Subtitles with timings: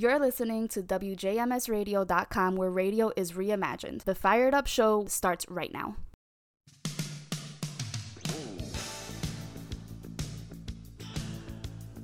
[0.00, 4.04] You're listening to WJMSradio.com, where radio is reimagined.
[4.04, 5.96] The Fired Up Show starts right now.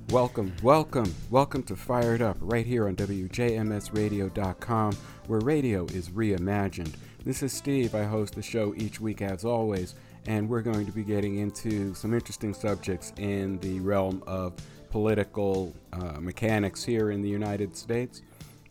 [0.09, 4.93] Welcome, welcome, welcome to Fired Up right here on WJMSradio.com,
[5.27, 6.95] where radio is reimagined.
[7.23, 7.95] This is Steve.
[7.95, 9.95] I host the show each week as always,
[10.27, 14.53] and we're going to be getting into some interesting subjects in the realm of
[14.95, 18.21] political uh, mechanics here in the United States.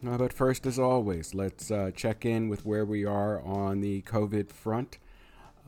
[0.09, 4.01] Uh, but first, as always, let's uh, check in with where we are on the
[4.01, 4.97] COVID front.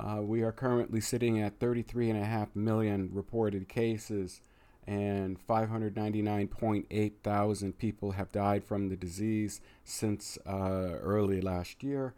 [0.00, 4.40] Uh, we are currently sitting at 33.5 million reported cases,
[4.86, 12.14] and 599.8 thousand people have died from the disease since uh, early last year.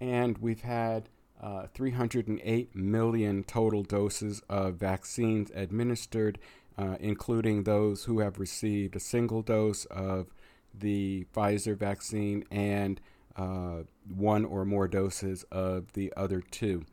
[0.00, 1.10] And we've had
[1.42, 6.38] uh, 308 million total doses of vaccines administered
[6.78, 10.32] uh, including those who have received a single dose of
[10.74, 13.00] the Pfizer vaccine and
[13.36, 13.82] uh,
[14.14, 16.84] one or more doses of the other two.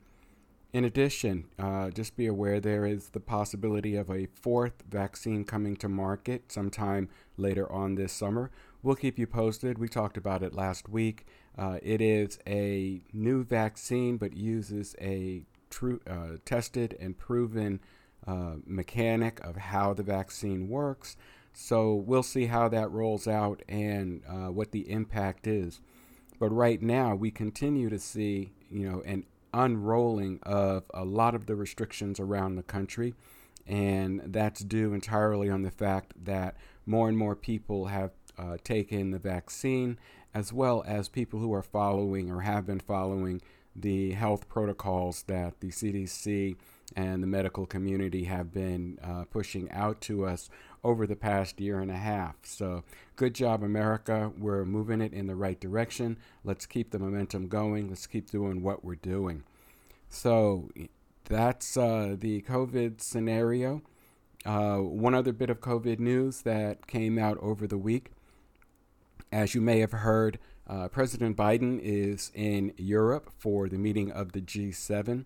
[0.72, 5.76] In addition, uh, just be aware there is the possibility of a fourth vaccine coming
[5.78, 8.52] to market sometime later on this summer.
[8.84, 9.80] We'll keep you posted.
[9.80, 11.26] We talked about it last week.
[11.58, 17.80] Uh, it is a new vaccine but uses a true, uh, tested and proven
[18.30, 21.18] uh, mechanic of how the vaccine works.
[21.52, 25.82] So we'll see how that rolls out and uh, what the impact is.
[26.40, 31.48] But right now, we continue to see, you know, an unrolling of a lot of
[31.48, 33.16] the restrictions around the country,
[33.66, 39.10] and that's due entirely on the fact that more and more people have uh, taken
[39.10, 39.98] the vaccine,
[40.36, 43.42] as well as people who are following or have been following
[43.76, 46.56] the health protocols that the CDC
[46.95, 50.50] and the medical community have been uh, pushing out to us
[50.84, 52.36] over the past year and a half.
[52.44, 52.84] So,
[53.16, 54.32] good job, America.
[54.38, 56.17] We're moving it in the right direction.
[56.44, 57.90] Let's keep the momentum going.
[57.90, 59.44] Let's keep doing what we're doing.
[60.10, 60.70] So,
[61.26, 63.82] that's uh, the COVID scenario.
[64.45, 68.11] Uh, one other bit of COVID news that came out over the week.
[69.32, 74.32] As you may have heard, uh, President Biden is in Europe for the meeting of
[74.32, 75.26] the G7.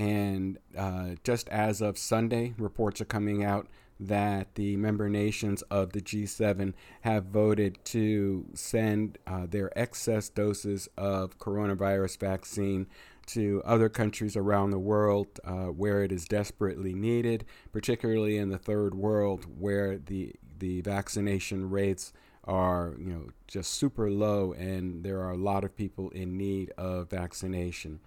[0.00, 3.68] And uh, just as of Sunday, reports are coming out
[4.00, 6.72] that the member nations of the G7
[7.02, 12.86] have voted to send uh, their excess doses of coronavirus vaccine
[13.26, 18.56] to other countries around the world uh, where it is desperately needed, particularly in the
[18.56, 22.12] third world where the the vaccination rates
[22.44, 26.70] are you know just super low and there are a lot of people in need
[26.78, 28.00] of vaccination.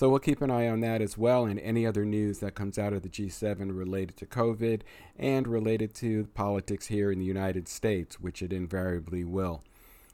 [0.00, 2.78] So we'll keep an eye on that as well and any other news that comes
[2.78, 4.80] out of the G7 related to COVID
[5.18, 9.62] and related to politics here in the United States, which it invariably will.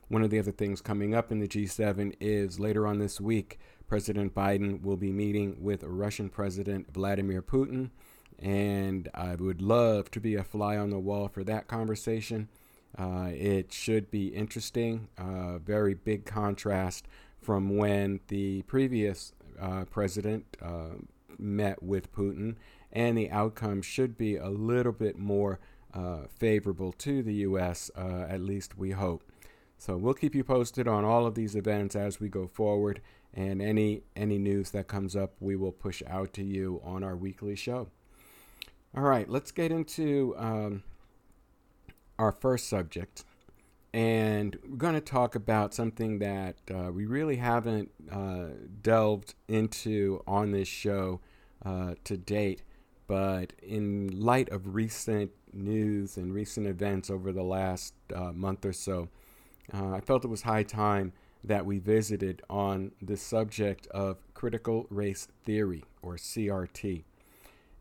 [0.08, 3.60] One of the other things coming up in the G7 is later on this week,
[3.86, 7.90] President Biden will be meeting with Russian President Vladimir Putin.
[8.40, 12.48] And I would love to be a fly on the wall for that conversation.
[12.98, 15.06] Uh, it should be interesting.
[15.16, 17.06] Uh, very big contrast
[17.40, 20.96] from when the previous uh, president uh,
[21.38, 22.56] met with Putin,
[22.92, 25.58] and the outcome should be a little bit more
[25.92, 29.22] uh, favorable to the U.S., uh, at least we hope.
[29.78, 33.00] So we'll keep you posted on all of these events as we go forward,
[33.34, 37.16] and any any news that comes up, we will push out to you on our
[37.16, 37.88] weekly show.
[38.96, 40.82] All right, let's get into um,
[42.18, 43.24] our first subject
[43.96, 48.48] and we're going to talk about something that uh, we really haven't uh,
[48.82, 51.22] delved into on this show
[51.64, 52.62] uh, to date.
[53.06, 58.74] But in light of recent news and recent events over the last uh, month or
[58.74, 59.08] so,
[59.72, 64.86] uh, I felt it was high time that we visited on the subject of critical
[64.90, 67.04] race theory or CRT.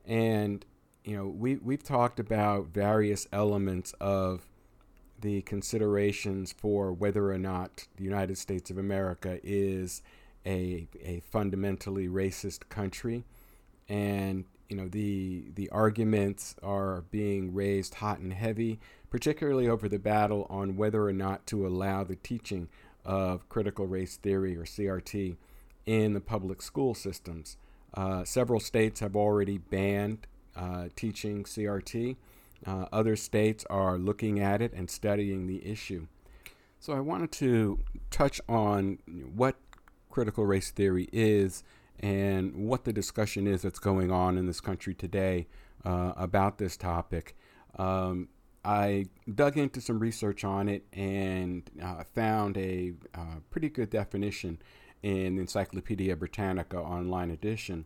[0.05, 0.65] And,
[1.03, 4.47] you know, we, we've talked about various elements of
[5.19, 10.01] the considerations for whether or not the United States of America is
[10.45, 13.23] a, a fundamentally racist country.
[13.88, 18.79] And, you know, the, the arguments are being raised hot and heavy,
[19.09, 22.68] particularly over the battle on whether or not to allow the teaching
[23.03, 25.38] of critical race theory or CRT
[25.85, 27.57] in the public school systems.
[27.94, 32.15] Uh, several states have already banned uh, teaching CRT.
[32.65, 36.07] Uh, other states are looking at it and studying the issue.
[36.79, 37.79] So I wanted to
[38.12, 39.00] touch on
[39.35, 39.56] what
[40.09, 41.63] critical race theory is
[42.00, 45.47] and what the discussion is that's going on in this country today
[45.83, 47.35] uh, about this topic.
[47.77, 48.29] Um,
[48.63, 54.59] I dug into some research on it and uh, found a uh, pretty good definition
[55.03, 57.85] in Encyclopedia Britannica online edition.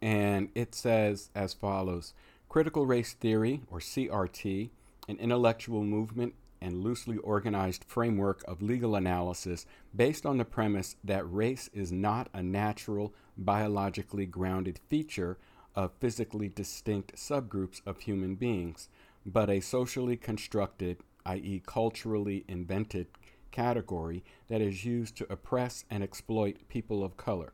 [0.00, 2.14] And it says as follows
[2.54, 4.70] Critical race theory, or CRT,
[5.08, 11.28] an intellectual movement and loosely organized framework of legal analysis based on the premise that
[11.28, 15.36] race is not a natural, biologically grounded feature
[15.74, 18.88] of physically distinct subgroups of human beings,
[19.26, 23.08] but a socially constructed, i.e., culturally invented
[23.50, 27.52] category that is used to oppress and exploit people of color.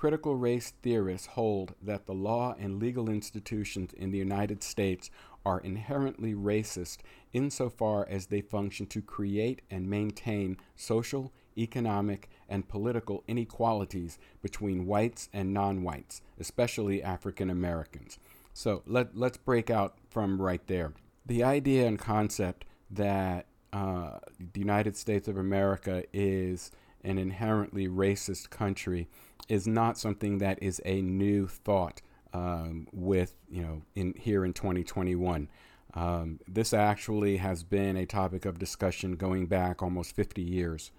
[0.00, 5.10] Critical race theorists hold that the law and legal institutions in the United States
[5.44, 7.00] are inherently racist
[7.34, 15.28] insofar as they function to create and maintain social, economic, and political inequalities between whites
[15.34, 18.18] and non whites, especially African Americans.
[18.54, 20.94] So let, let's break out from right there.
[21.26, 24.20] The idea and concept that uh,
[24.54, 26.70] the United States of America is
[27.04, 29.08] an inherently racist country
[29.48, 32.00] is not something that is a new thought
[32.32, 35.48] um, with you know in here in 2021.
[35.94, 40.92] Um, this actually has been a topic of discussion going back almost 50 years,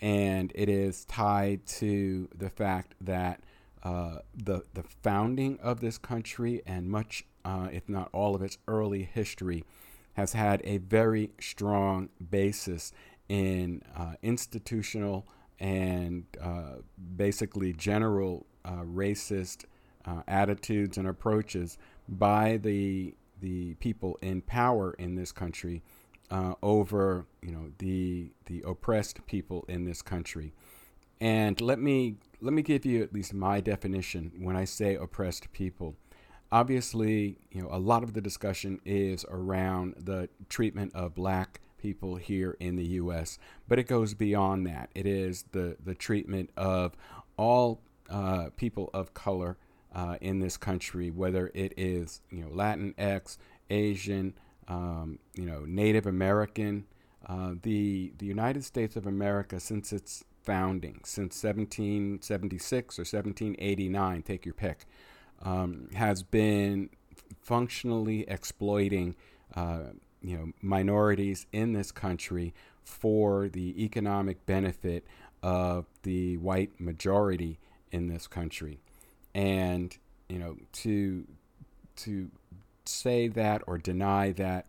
[0.00, 3.40] and it is tied to the fact that
[3.82, 8.58] uh, the the founding of this country and much, uh, if not all of its
[8.68, 9.64] early history,
[10.14, 12.92] has had a very strong basis
[13.28, 15.26] in uh, institutional
[15.60, 16.76] and uh,
[17.16, 19.64] basically general uh, racist
[20.04, 21.78] uh, attitudes and approaches
[22.08, 25.82] by the the people in power in this country
[26.30, 30.52] uh, over you know the the oppressed people in this country.
[31.20, 35.52] And let me let me give you at least my definition when I say oppressed
[35.52, 35.96] people.
[36.50, 42.16] Obviously, you know a lot of the discussion is around the treatment of black people
[42.16, 44.90] here in the U.S., but it goes beyond that.
[44.94, 46.96] It is the the treatment of
[47.36, 47.80] all
[48.10, 49.56] uh, people of color
[49.94, 53.38] uh, in this country, whether it is you know Latinx,
[53.70, 54.34] Asian,
[54.66, 56.86] um, you know Native American.
[57.26, 64.46] Uh, the the United States of America, since its founding, since 1776 or 1789, take
[64.46, 64.86] your pick,
[65.42, 66.88] um, has been
[67.42, 69.14] functionally exploiting
[69.54, 69.90] uh,
[70.22, 75.04] you know minorities in this country for the economic benefit
[75.42, 77.58] of the white majority
[77.92, 78.78] in this country
[79.34, 79.98] and
[80.28, 81.26] you know to
[81.96, 82.30] to
[82.84, 84.66] say that or deny that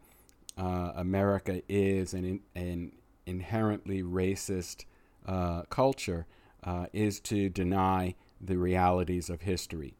[0.58, 2.92] uh, America is an an
[3.26, 4.86] inherently racist
[5.26, 6.26] uh, culture
[6.64, 9.94] uh, is to deny the realities of history.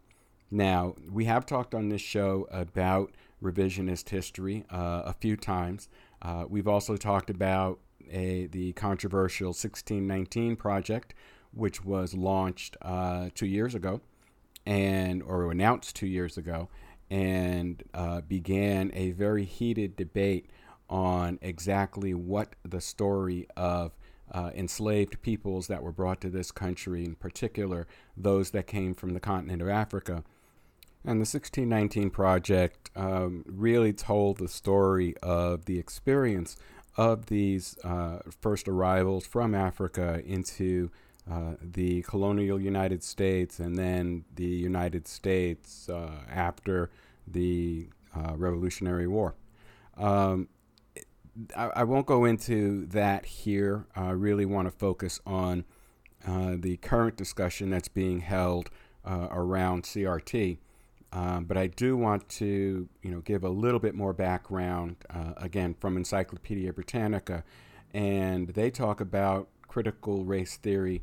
[0.52, 3.12] Now we have talked on this show about
[3.42, 5.90] revisionist history uh, a few times.
[6.22, 11.14] Uh, we've also talked about a, the controversial 1619 project,
[11.54, 14.02] which was launched uh, two years ago
[14.66, 16.70] and or announced two years ago,
[17.10, 20.50] and uh, began a very heated debate
[20.90, 23.98] on exactly what the story of
[24.32, 29.14] uh, enslaved peoples that were brought to this country, in particular those that came from
[29.14, 30.24] the continent of Africa.
[31.06, 36.58] And the 1619 Project um, really told the story of the experience
[36.98, 40.92] of these uh, first arrivals from Africa into
[41.30, 46.90] uh, the colonial United States and then the United States uh, after
[47.28, 49.36] the uh, Revolutionary War.
[49.98, 50.50] Um,
[51.56, 53.86] I, I, won't go into that here.
[53.96, 55.66] I really want to focus on
[56.28, 58.70] uh, the current discussion that's being held
[59.06, 60.58] uh, around CRT.
[61.12, 64.96] Um, but I do want to, you know, give a little bit more background
[65.38, 67.44] again from Encyclopedia Britannica,
[67.94, 71.02] and they talk about critical race theory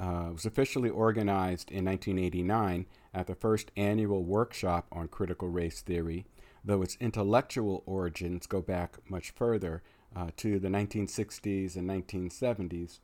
[0.00, 6.24] uh, was officially organized in 1989 at the first annual workshop on critical race theory,
[6.64, 9.82] though its intellectual origins go back much further
[10.14, 13.00] uh, to the 1960s and 1970s.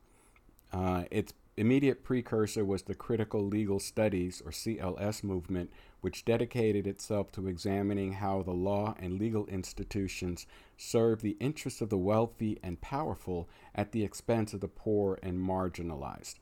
[0.73, 5.71] Uh, its immediate precursor was the Critical Legal Studies, or CLS, movement,
[6.05, 10.47] which dedicated itself to examining how the law and legal institutions
[10.77, 15.39] serve the interests of the wealthy and powerful at the expense of the poor and
[15.39, 16.35] marginalized.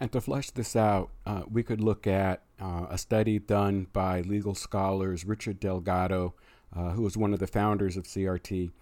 [0.00, 4.22] And to flesh this out, uh, we could look at uh, a study done by
[4.22, 6.34] legal scholars Richard Delgado,
[6.74, 8.72] uh, who was one of the founders of CRT,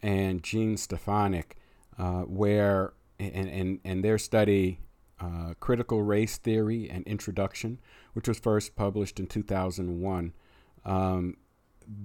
[0.00, 1.58] and Jean Stefancic,
[1.98, 4.78] uh, where and, and, and their study,
[5.24, 7.80] uh, Critical Race Theory and Introduction,
[8.12, 10.32] which was first published in 2001,
[10.84, 11.36] um,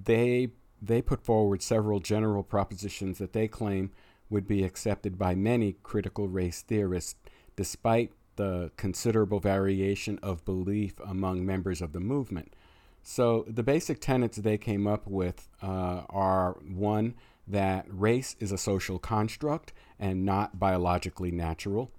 [0.04, 0.48] they
[0.82, 3.90] they put forward several general propositions that they claim
[4.30, 7.16] would be accepted by many critical race theorists,
[7.54, 12.54] despite the considerable variation of belief among members of the movement.
[13.02, 17.14] So, the basic tenets they came up with uh, are one,
[17.46, 21.90] that race is a social construct and not biologically natural.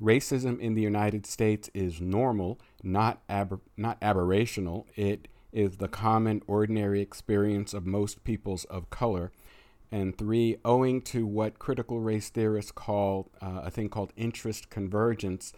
[0.00, 4.86] Racism in the United States is normal, not, aber- not aberrational.
[4.96, 9.30] It is the common, ordinary experience of most peoples of color.
[9.92, 15.52] And three, owing to what critical race theorists call uh, a thing called interest convergence,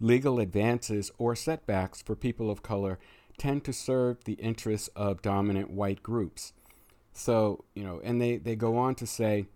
[0.00, 2.98] legal advances or setbacks for people of color
[3.38, 6.52] tend to serve the interests of dominant white groups.
[7.12, 9.46] So, you know, and they, they go on to say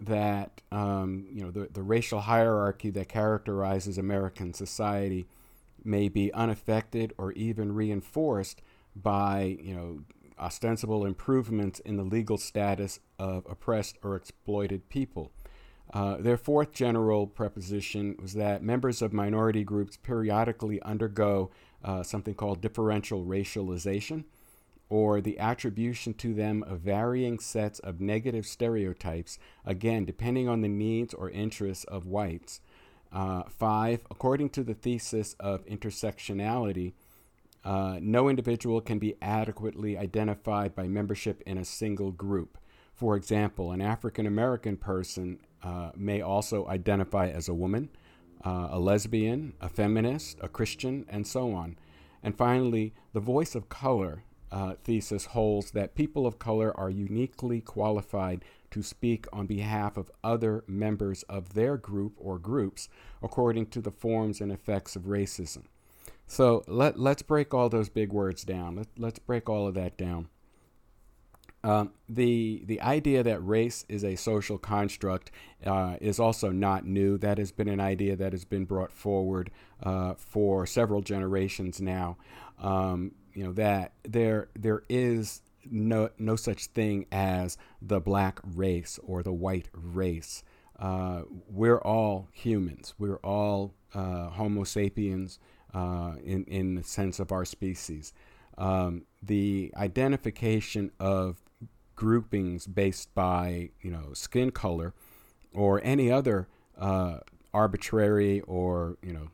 [0.00, 5.26] that, um, you know, the, the racial hierarchy that characterizes American society
[5.84, 8.62] may be unaffected or even reinforced
[8.94, 10.00] by, you know,
[10.38, 15.32] ostensible improvements in the legal status of oppressed or exploited people.
[15.92, 21.50] Uh, their fourth general preposition was that members of minority groups periodically undergo
[21.84, 24.24] uh, something called differential racialization,
[24.90, 30.68] or the attribution to them of varying sets of negative stereotypes, again, depending on the
[30.68, 32.60] needs or interests of whites.
[33.12, 36.92] Uh, five, according to the thesis of intersectionality,
[37.64, 42.58] uh, no individual can be adequately identified by membership in a single group.
[42.94, 47.90] For example, an African American person uh, may also identify as a woman,
[48.44, 51.76] uh, a lesbian, a feminist, a Christian, and so on.
[52.22, 57.60] And finally, the voice of color uh, thesis holds that people of color are uniquely
[57.60, 62.88] qualified to speak on behalf of other members of their group or groups
[63.22, 65.62] according to the forms and effects of racism.
[66.26, 68.76] So let, let's break all those big words down.
[68.76, 70.28] Let, let's break all of that down.
[71.62, 75.30] Um, the the idea that race is a social construct
[75.66, 77.18] uh, is also not new.
[77.18, 79.50] That has been an idea that has been brought forward
[79.82, 82.16] uh, for several generations now.
[82.58, 88.98] Um, you know that there there is no no such thing as the black race
[89.04, 90.42] or the white race.
[90.78, 92.94] Uh, we're all humans.
[92.98, 95.38] We're all uh, Homo sapiens
[95.74, 98.12] uh, in in the sense of our species.
[98.56, 101.40] Um, the identification of
[101.96, 104.94] groupings based by you know skin color
[105.52, 107.18] or any other uh,
[107.52, 109.28] arbitrary or you know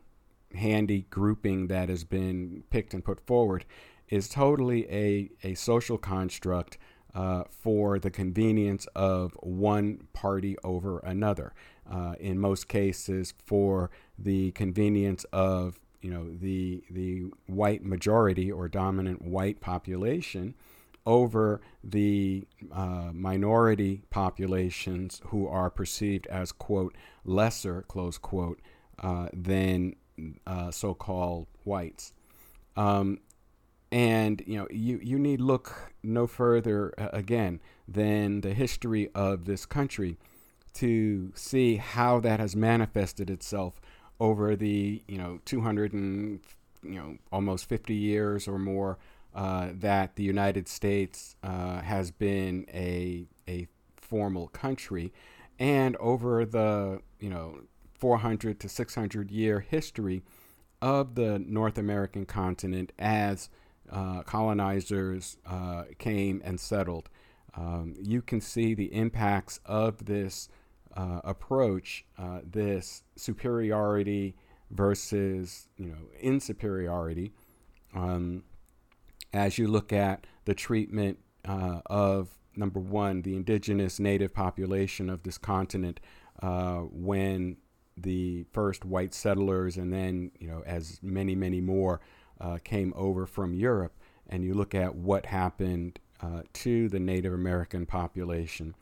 [0.57, 3.65] handy grouping that has been picked and put forward
[4.09, 6.77] is totally a, a social construct
[7.13, 11.53] uh, for the convenience of one party over another.
[11.89, 18.67] Uh, in most cases, for the convenience of you know the the white majority or
[18.67, 20.53] dominant white population
[21.05, 28.59] over the uh, minority populations who are perceived as quote lesser close quote
[28.99, 29.95] uh, than
[30.45, 32.13] uh, so-called whites.
[32.75, 33.19] Um,
[33.91, 39.45] and you know you, you need look no further uh, again than the history of
[39.45, 40.17] this country
[40.73, 43.79] to see how that has manifested itself
[44.19, 46.41] over the you know 200 and
[46.83, 48.97] you know almost 50 years or more
[49.37, 55.13] uh, that the United States uh, has been a a formal country,
[55.59, 57.59] and over the you know
[57.97, 60.23] 400 to 600 year history
[60.81, 63.49] of the North American continent as
[63.91, 67.09] uh, colonizers uh, came and settled.
[67.55, 70.49] Um, you can see the impacts of this
[70.95, 72.05] uh, approach,
[72.43, 74.35] this superiority
[74.71, 77.31] versus you know insuperiority.
[77.95, 78.43] Um,
[79.33, 85.23] as you look at the treatment uh, of number one, the indigenous native population of
[85.23, 85.99] this continent
[86.41, 87.57] uh, when
[87.97, 91.99] the first white settlers and then, you know, as many, many more
[92.39, 93.97] uh, came over from Europe,
[94.29, 98.75] and you look at what happened uh, to the Native American population.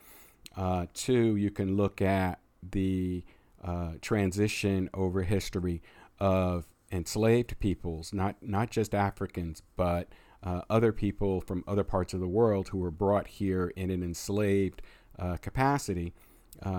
[0.58, 2.40] Uh, two, you can look at
[2.72, 3.24] the
[3.64, 5.82] uh, transition over history
[6.20, 10.10] of enslaved peoples, not, not just Africans, but
[10.44, 14.04] uh, other people from other parts of the world who were brought here in an
[14.04, 14.82] enslaved
[15.18, 16.14] uh, capacity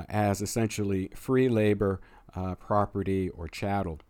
[0.08, 2.00] as essentially free labor,
[2.34, 4.00] uh, property, or chattel.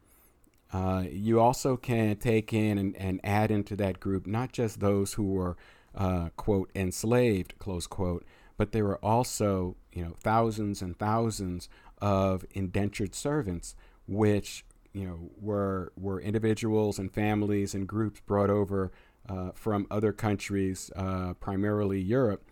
[0.73, 5.15] Uh, you also can take in and, and, add into that group not just those
[5.15, 5.57] who were,
[5.95, 8.25] uh, quote, enslaved, close quote,
[8.57, 11.69] but there were also, you know, thousands and thousands
[12.03, 13.77] of indentured servants,
[14.09, 18.91] which, you know, were, were individuals and families and groups brought over
[19.29, 22.45] uh, from other countries, uh, primarily Europe,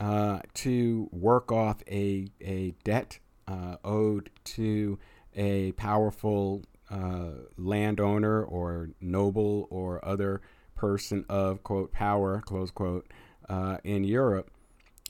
[0.00, 3.18] uh, to work off a, a debt
[3.52, 4.98] uh, owed to
[5.34, 10.40] a powerful uh, landowner or noble or other
[10.74, 13.06] person of quote power close quote
[13.48, 14.50] uh, in Europe,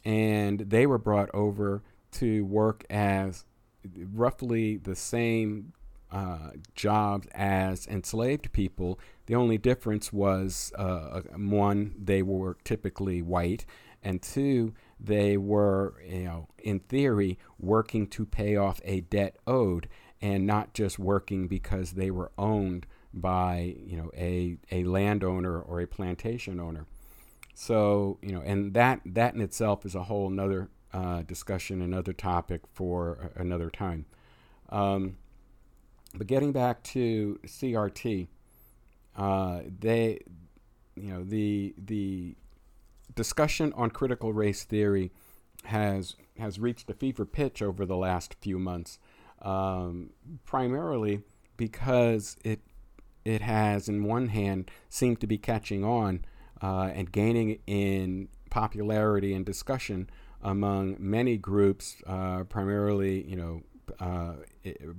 [0.05, 3.45] and they were brought over to work as
[4.13, 5.73] roughly the same
[6.11, 8.99] uh, jobs as enslaved people.
[9.27, 13.65] The only difference was uh, one, they were typically white,
[14.03, 19.89] and two, they were, you know, in theory, working to pay off a debt owed,
[20.21, 25.81] and not just working because they were owned by, you know, a a landowner or
[25.81, 26.87] a plantation owner.
[27.55, 32.13] So, you know, and that that in itself is a whole another uh, discussion, another
[32.13, 34.07] topic for another time.
[34.69, 35.17] Um,
[36.15, 38.29] but getting back to CRT,
[39.17, 40.21] uh, they,
[40.97, 42.37] you know, the the
[43.15, 45.13] discussion on critical race theory
[45.65, 48.99] has has reached a fever pitch over the last few months,
[49.43, 50.11] um,
[50.45, 51.23] primarily
[51.57, 52.61] because it
[53.25, 56.25] it has, in one hand, seemed to be catching on
[56.61, 60.11] uh, and gaining in popularity and discussion
[60.43, 63.63] among many groups, uh, primarily, you know,
[64.01, 64.35] uh,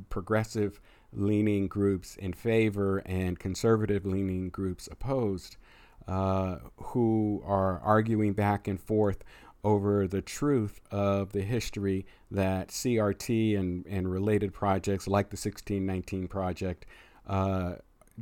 [0.10, 0.80] progressive
[1.12, 5.58] leaning groups in favor and conservative leaning groups opposed,
[6.08, 9.24] uh, who are arguing back and forth
[9.64, 16.28] over the truth of the history that CRT and, and related projects like the 1619
[16.28, 16.86] Project
[17.28, 17.76] uh,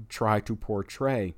[0.08, 1.34] try to portray.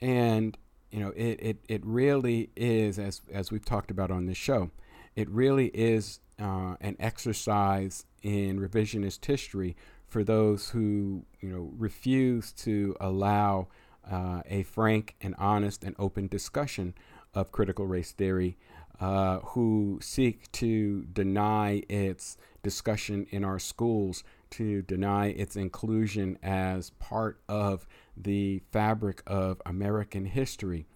[0.00, 0.56] And,
[0.90, 4.70] you know, it, it, it really is, as, as we've talked about on this show,
[5.14, 12.52] it really is uh, an exercise in revisionist history for those who you know refuse
[12.52, 13.68] to allow
[14.10, 16.94] uh, a frank and honest and open discussion
[17.34, 18.56] of critical race theory,
[19.00, 26.90] uh, who seek to deny its discussion in our schools, to deny its inclusion as
[26.98, 27.86] part of
[28.16, 30.86] the fabric of American history.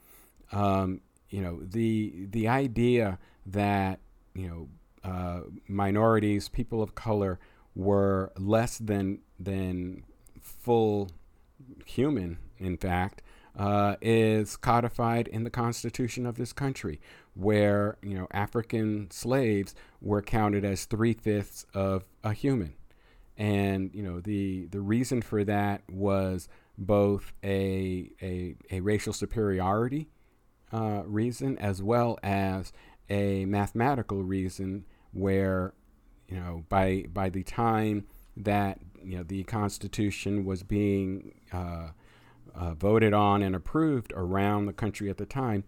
[0.53, 4.01] Um, you know the the idea that
[4.35, 4.69] you know
[5.03, 7.39] uh, minorities, people of color,
[7.75, 10.05] were less than than
[10.41, 11.11] full
[11.87, 12.39] human.
[12.61, 13.23] In fact,
[13.59, 17.01] uh, is codified in the Constitution of this country,
[17.35, 22.75] where you know African slaves were counted as three fifths of a human,
[23.37, 30.09] and you know the the reason for that was both a a, a racial superiority
[30.73, 32.73] uh, reason as well as
[33.09, 35.75] a mathematical reason where
[36.31, 41.89] you know, by by the time that you know the Constitution was being uh,
[42.55, 45.65] uh, voted on and approved around the country at the time,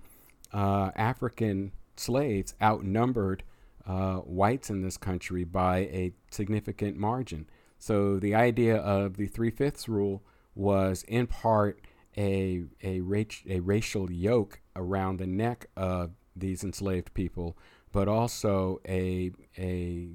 [0.52, 3.42] uh, African slaves outnumbered
[3.86, 7.48] uh, whites in this country by a significant margin.
[7.78, 10.22] So the idea of the three fifths rule
[10.54, 11.80] was in part
[12.16, 17.56] a a, ra- a racial yoke around the neck of these enslaved people,
[17.90, 20.10] but also a a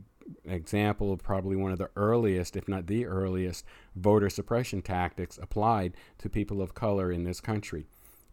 [0.46, 5.94] example of probably one of the earliest, if not the earliest, voter suppression tactics applied
[6.20, 7.86] to people of color in this country.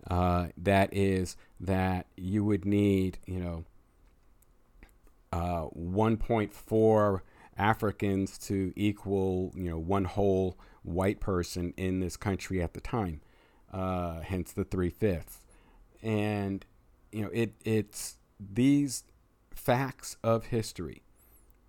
[0.09, 3.65] Uh, that is that you would need, you know,
[5.33, 7.21] uh, 1.4
[7.57, 13.21] Africans to equal, you know, one whole white person in this country at the time.
[13.73, 15.41] Uh, hence the three fifths,
[16.01, 16.65] and
[17.11, 19.03] you know, it it's these
[19.53, 21.03] facts of history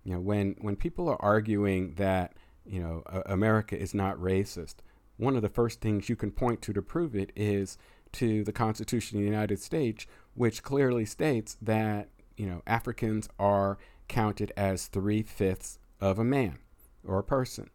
[0.06, 4.76] you know, when when people are arguing that you know America is not racist,
[5.16, 7.76] one of the first things you can point to to prove it is
[8.12, 13.78] to the Constitution of the United States, which clearly states that you know Africans are
[14.06, 16.60] counted as three fifths of a man
[17.04, 17.68] or a person.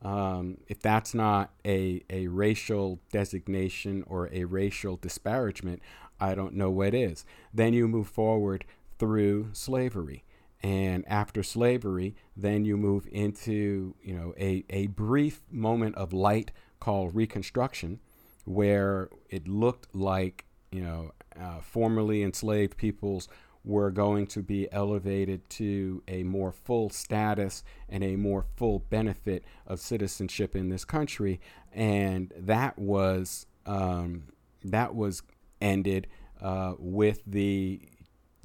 [0.00, 5.82] Um, if that's not a, a racial designation or a racial disparagement,
[6.20, 7.24] I don't know what is.
[7.52, 8.64] Then you move forward
[8.96, 10.23] through slavery
[10.64, 16.50] and after slavery then you move into you know a, a brief moment of light
[16.80, 18.00] called reconstruction
[18.44, 23.28] where it looked like you know uh, formerly enslaved peoples
[23.64, 29.42] were going to be elevated to a more full status and a more full benefit
[29.66, 31.40] of citizenship in this country.
[31.72, 34.24] And that was um,
[34.62, 35.22] that was
[35.62, 36.06] ended
[36.42, 37.80] uh, with the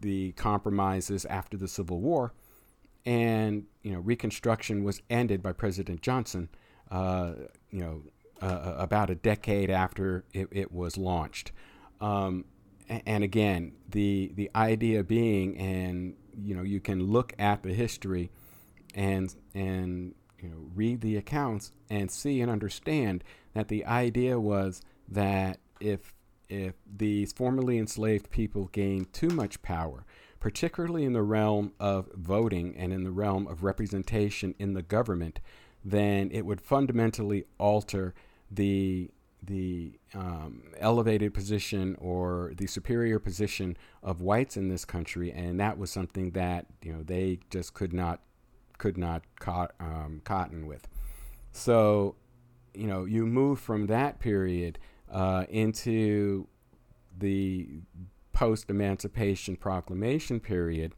[0.01, 2.33] the compromises after the Civil War,
[3.05, 6.49] and you know Reconstruction was ended by President Johnson.
[6.91, 7.33] Uh,
[7.69, 8.01] you know,
[8.41, 11.51] uh, about a decade after it, it was launched,
[12.01, 12.45] um,
[12.89, 18.31] and again, the the idea being, and you know, you can look at the history,
[18.95, 24.81] and and you know, read the accounts and see and understand that the idea was
[25.07, 26.13] that if
[26.49, 30.05] if these formerly enslaved people gained too much power,
[30.39, 35.39] particularly in the realm of voting and in the realm of representation in the government,
[35.83, 38.13] then it would fundamentally alter
[38.51, 39.09] the
[39.41, 45.77] the um, elevated position or the superior position of whites in this country, and that
[45.77, 48.19] was something that you know they just could not
[48.77, 50.87] could not cot- um, cotton with.
[51.51, 52.15] So,
[52.73, 54.79] you know, you move from that period
[55.11, 56.47] uh, into
[57.17, 57.81] the
[58.33, 60.93] post Emancipation Proclamation period,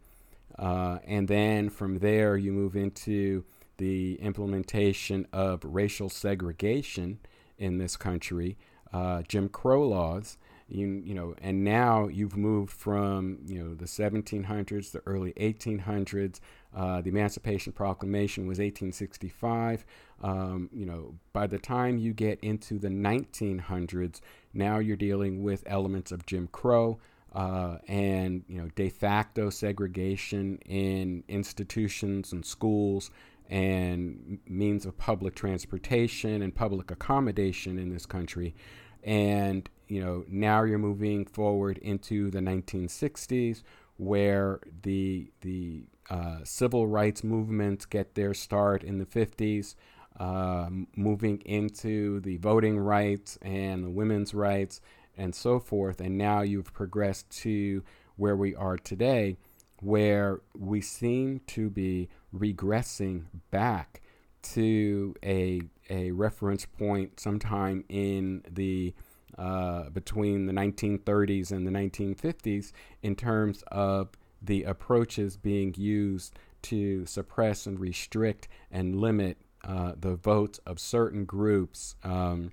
[0.59, 3.43] uh, and then from there you move into
[3.77, 7.19] the implementation of racial segregation
[7.57, 8.57] in this country,
[8.93, 13.85] uh, Jim Crow laws, you, you know, and now you've moved from you know the
[13.85, 16.39] 1700s, the early 1800s.
[16.75, 19.85] Uh, the Emancipation Proclamation was 1865.
[20.23, 24.21] Um, you know, by the time you get into the 1900s,
[24.53, 26.99] now you're dealing with elements of Jim Crow.
[27.33, 33.09] Uh, and you know de facto segregation in institutions and schools
[33.51, 38.55] and means of public transportation and public accommodation in this country.
[39.03, 43.63] And, you know, now you're moving forward into the 1960s
[43.97, 49.75] where the, the uh, civil rights movements get their start in the 50s,
[50.19, 54.81] uh, moving into the voting rights and the women's rights
[55.17, 56.01] and so forth.
[56.01, 57.83] And now you've progressed to
[58.17, 59.37] where we are today,
[59.79, 64.01] where we seem to be regressing back
[64.41, 68.93] to a a reference point sometime in the
[69.37, 74.09] uh, between the 1930s and the 1950s in terms of
[74.41, 81.25] the approaches being used to suppress and restrict and limit uh, the votes of certain
[81.25, 81.95] groups.
[82.03, 82.51] Um,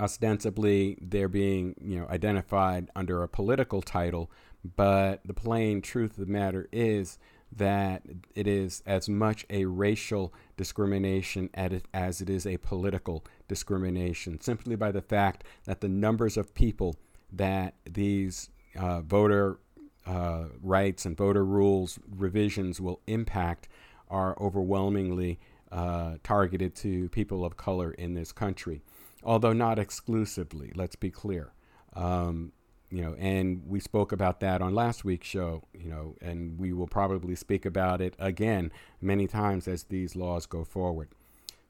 [0.00, 4.30] ostensibly, they're being you know identified under a political title,
[4.76, 7.18] but the plain truth of the matter is
[7.54, 8.02] that
[8.34, 14.90] it is as much a racial discrimination as it is a political discrimination, simply by
[14.90, 16.96] the fact that the numbers of people
[17.30, 19.58] that these uh, voter
[20.06, 23.68] uh, rights and voter rules revisions will impact
[24.10, 25.38] are overwhelmingly
[25.70, 28.82] uh, targeted to people of color in this country,
[29.22, 31.52] although not exclusively, let's be clear.
[31.94, 32.52] Um,
[32.90, 36.74] you know, and we spoke about that on last week's show, you know, and we
[36.74, 41.08] will probably speak about it again many times as these laws go forward.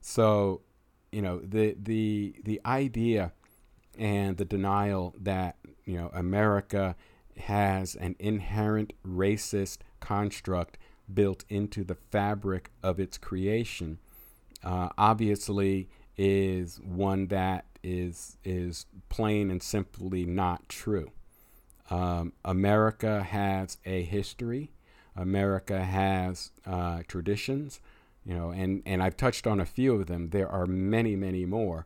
[0.01, 0.61] So,
[1.13, 3.31] you know, the the the idea
[3.97, 6.97] and the denial that you know America
[7.37, 10.77] has an inherent racist construct
[11.13, 13.99] built into the fabric of its creation,
[14.63, 21.11] uh, obviously, is one that is is plain and simply not true.
[21.89, 24.71] Um, America has a history.
[25.15, 27.79] America has uh, traditions,
[28.25, 30.29] you know, and, and I've touched on a few of them.
[30.29, 31.85] There are many, many more.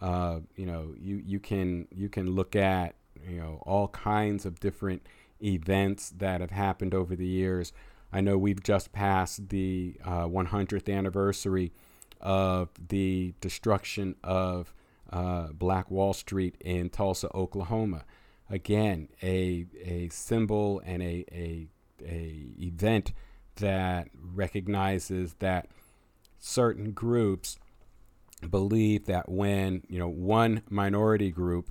[0.00, 2.94] Uh, you know, you, you can you can look at
[3.28, 5.06] you know all kinds of different
[5.42, 7.72] events that have happened over the years.
[8.12, 11.72] I know we've just passed the uh, 100th anniversary
[12.20, 14.72] of the destruction of
[15.12, 18.04] uh, Black Wall Street in Tulsa, Oklahoma.
[18.50, 21.68] Again, a, a symbol and a, a,
[22.04, 23.12] a event
[23.56, 25.68] that recognizes that
[26.38, 27.58] certain groups
[28.48, 31.70] believe that when you know one minority group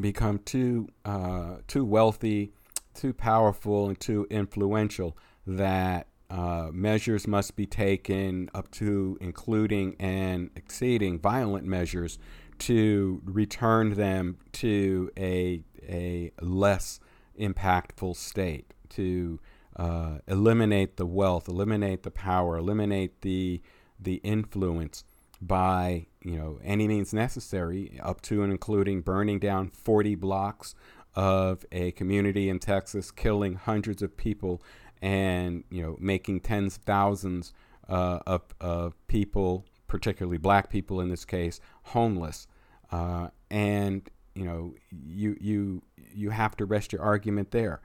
[0.00, 2.52] become too uh, too wealthy,
[2.94, 5.16] too powerful, and too influential,
[5.46, 12.18] that uh, measures must be taken up to including and exceeding violent measures
[12.58, 17.00] to return them to a, a less
[17.38, 19.40] impactful state, to
[19.76, 23.60] uh, eliminate the wealth, eliminate the power, eliminate the,
[23.98, 25.04] the influence
[25.42, 30.74] by you know any means necessary, up to and including burning down 40 blocks
[31.14, 34.62] of a community in Texas, killing hundreds of people,
[35.02, 37.52] and you know making tens of thousands
[37.88, 42.46] uh, of, of people, particularly black people in this case, homeless.
[42.90, 45.82] Uh, and you know you you
[46.14, 47.80] you have to rest your argument there.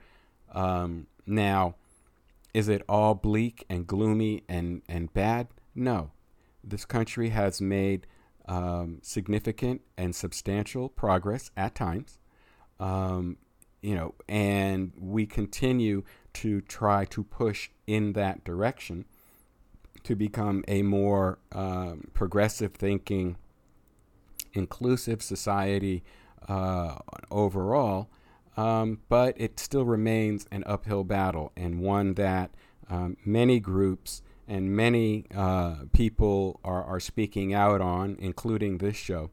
[0.52, 1.74] Um, now,
[2.54, 5.48] is it all bleak and gloomy and and bad?
[5.74, 6.12] No,
[6.70, 8.06] this country has made
[8.46, 12.18] um, significant and substantial progress at times.
[12.80, 13.36] Um,
[13.82, 16.02] you know, and we continue
[16.34, 19.04] to try to push in that direction
[20.04, 23.36] to become a more um, progressive thinking,
[24.52, 26.02] inclusive society
[26.48, 26.96] uh,
[27.30, 28.08] overall.
[28.56, 32.50] Um, but it still remains an uphill battle and one that
[32.90, 39.30] um, many groups and many uh, people are, are speaking out on, including this show.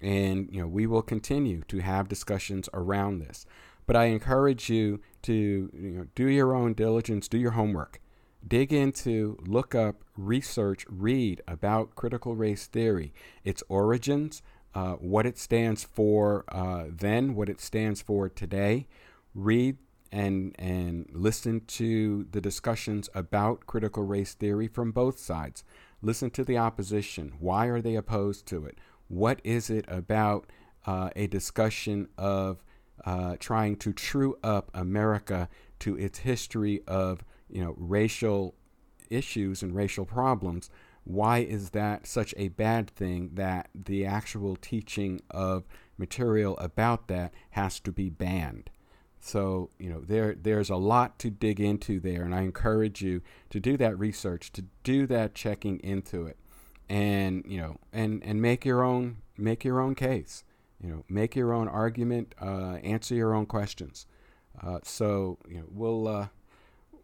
[0.00, 3.44] And you know, we will continue to have discussions around this.
[3.86, 8.00] But I encourage you to you know, do your own diligence, do your homework,
[8.46, 13.12] dig into, look up, research, read about critical race theory,
[13.44, 14.42] its origins,
[14.74, 18.86] uh, what it stands for uh, then, what it stands for today.
[19.34, 19.78] Read
[20.12, 25.64] and and listen to the discussions about critical race theory from both sides.
[26.02, 27.32] Listen to the opposition.
[27.38, 28.78] Why are they opposed to it?
[29.08, 30.50] What is it about
[30.86, 32.64] uh, a discussion of
[33.04, 35.48] uh, trying to true up America
[35.80, 38.54] to its history of you know racial
[39.10, 40.70] issues and racial problems?
[41.04, 45.64] Why is that such a bad thing that the actual teaching of
[45.96, 48.70] material about that has to be banned?
[49.26, 53.22] So, you know, there there's a lot to dig into there and I encourage you
[53.50, 56.36] to do that research, to do that checking into it
[56.88, 60.44] and, you know, and and make your own make your own case.
[60.80, 64.06] You know, make your own argument, uh, answer your own questions.
[64.62, 66.28] Uh, so, you know, we'll uh,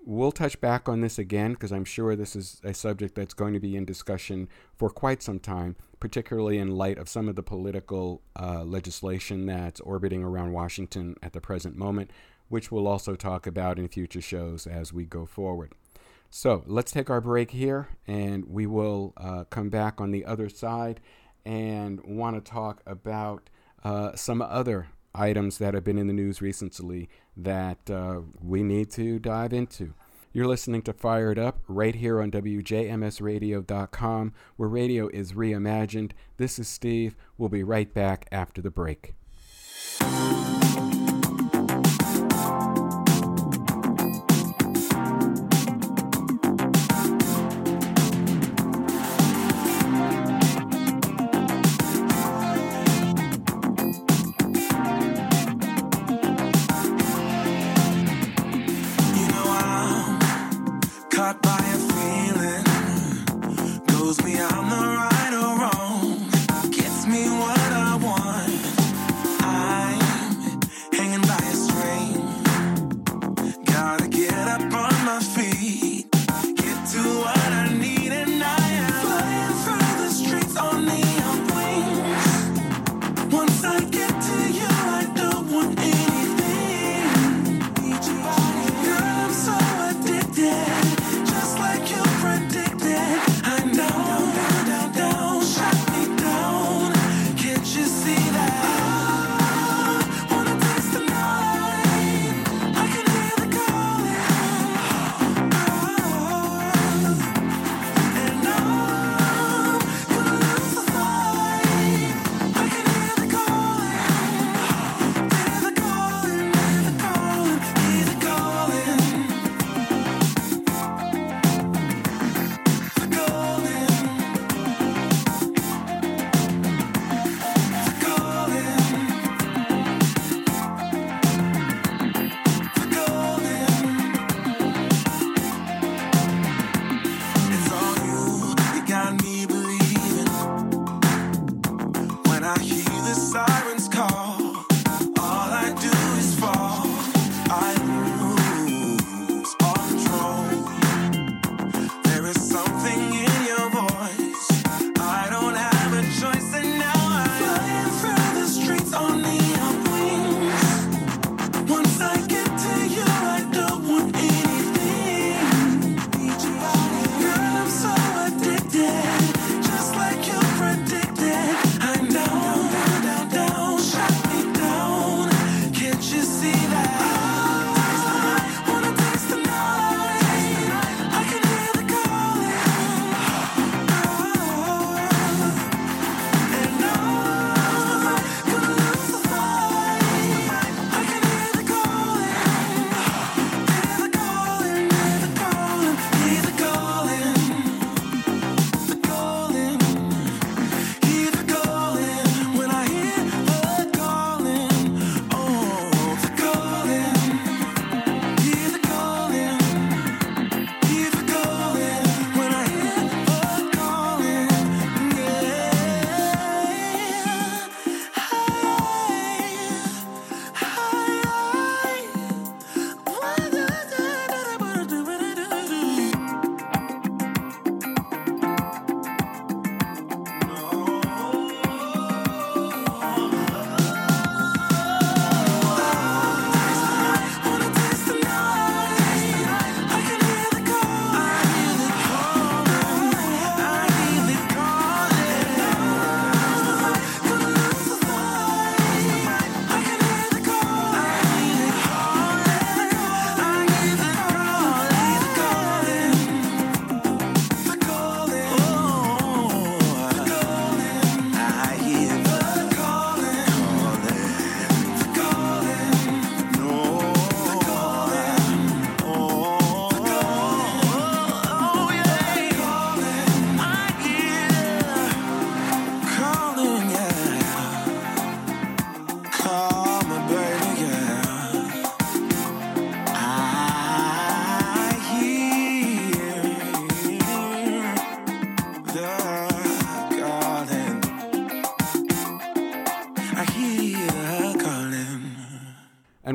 [0.05, 3.55] we'll touch back on this again because I'm sure this is a subject that's going
[3.55, 7.43] to be in discussion for quite some time, particularly in light of some of the
[7.43, 12.11] political uh, legislation that's orbiting around Washington at the present moment,
[12.49, 15.73] which we'll also talk about in future shows as we go forward.
[16.31, 20.49] So let's take our break here, and we will uh, come back on the other
[20.49, 21.01] side
[21.45, 23.51] and want to talk about
[23.85, 28.91] uh, some other items that have been in the news recently that uh, we need
[28.93, 29.95] to dive into.
[30.33, 36.13] You're listening to Fired Up right here on WJMSradio.com, where radio is reimagined.
[36.39, 37.17] This is Steve.
[37.37, 39.15] We'll be right back after the break.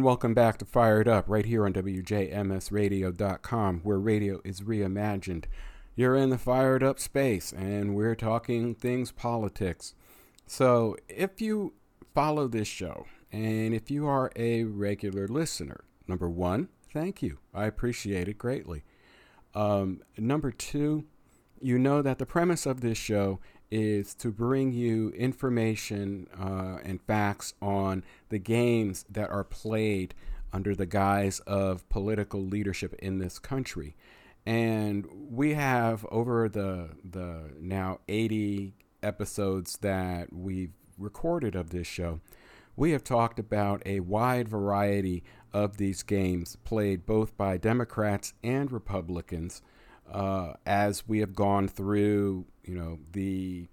[0.07, 5.43] Welcome back to Fired Up right here on WJMSradio.com, where radio is reimagined.
[5.97, 9.95] You're in the fired up space, and we're talking things politics.
[10.45, 11.73] So, if you
[12.15, 17.39] follow this show, and if you are a regular listener, number one, thank you.
[17.53, 18.85] I appreciate it greatly.
[19.53, 21.03] Um, number two,
[21.59, 27.01] you know that the premise of this show is to bring you information uh, and
[27.01, 30.13] facts on the games that are played
[30.53, 33.95] under the guise of political leadership in this country.
[34.45, 42.21] And we have over the the now 80 episodes that we've recorded of this show,
[42.75, 48.71] we have talked about a wide variety of these games played both by Democrats and
[48.71, 49.61] Republicans
[50.11, 53.67] uh, as we have gone through, you know, the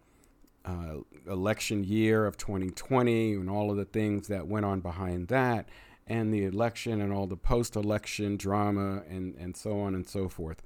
[0.65, 0.97] uh,
[1.29, 5.69] election year of 2020 and all of the things that went on behind that,
[6.07, 10.29] and the election and all the post election drama and, and so on and so
[10.29, 10.63] forth.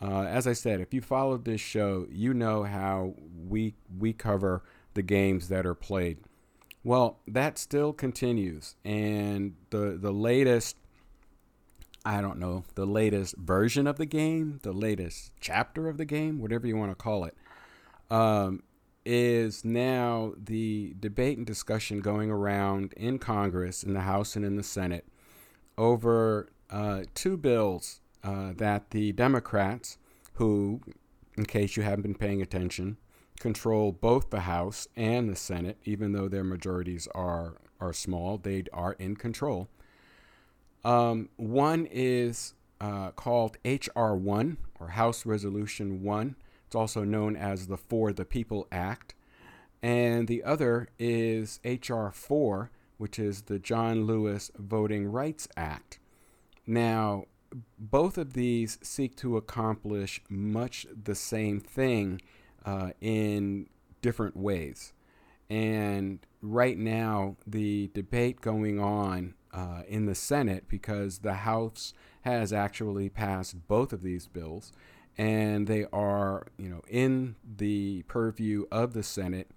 [0.00, 3.14] Uh, as I said, if you followed this show, you know how
[3.48, 4.62] we, we cover
[4.94, 6.18] the games that are played.
[6.82, 10.76] Well, that still continues, and the the latest
[12.04, 16.40] I don't know, the latest version of the game, the latest chapter of the game,
[16.40, 17.34] whatever you want to call it,
[18.10, 18.62] um,
[19.04, 24.56] is now the debate and discussion going around in Congress, in the House and in
[24.56, 25.06] the Senate,
[25.78, 29.96] over uh, two bills uh, that the Democrats,
[30.34, 30.80] who,
[31.36, 32.98] in case you haven't been paying attention,
[33.38, 38.62] control both the House and the Senate, even though their majorities are are small, they
[38.74, 39.68] are in control.
[40.84, 46.36] Um, one is uh, called HR 1 or House Resolution 1.
[46.70, 49.16] It's also known as the For the People Act.
[49.82, 55.98] And the other is HR 4, which is the John Lewis Voting Rights Act.
[56.68, 57.24] Now,
[57.76, 62.22] both of these seek to accomplish much the same thing
[62.64, 63.68] uh, in
[64.00, 64.92] different ways.
[65.48, 72.52] And right now, the debate going on uh, in the Senate, because the House has
[72.52, 74.72] actually passed both of these bills,
[75.18, 79.50] and they are, you know, in the purview of the Senate,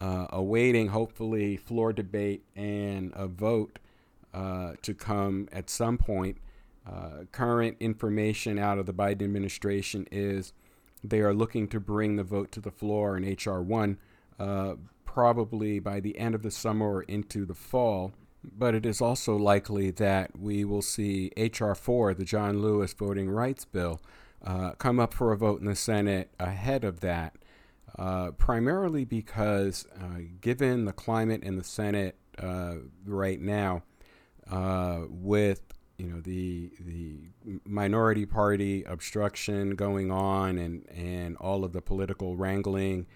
[0.00, 3.78] uh, awaiting hopefully floor debate and a vote
[4.32, 6.38] uh, to come at some point.
[6.90, 10.52] Uh, current information out of the Biden administration is
[11.04, 13.62] they are looking to bring the vote to the floor in H.R.
[13.62, 13.98] 1
[14.38, 18.12] uh, probably by the end of the summer or into the fall.
[18.42, 21.74] But it is also likely that we will see H.R.
[21.74, 24.00] 4, the John Lewis Voting Rights Bill,
[24.44, 27.36] uh, come up for a vote in the Senate ahead of that,
[27.98, 33.82] uh, primarily because, uh, given the climate in the Senate uh, right now,
[35.08, 35.62] with
[35.98, 37.18] you know the the
[37.66, 43.06] minority party obstruction going on and and all of the political wrangling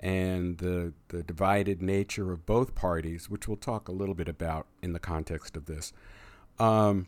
[0.00, 4.66] and the the divided nature of both parties, which we'll talk a little bit about
[4.82, 5.94] in the context of this.
[6.58, 7.06] Um,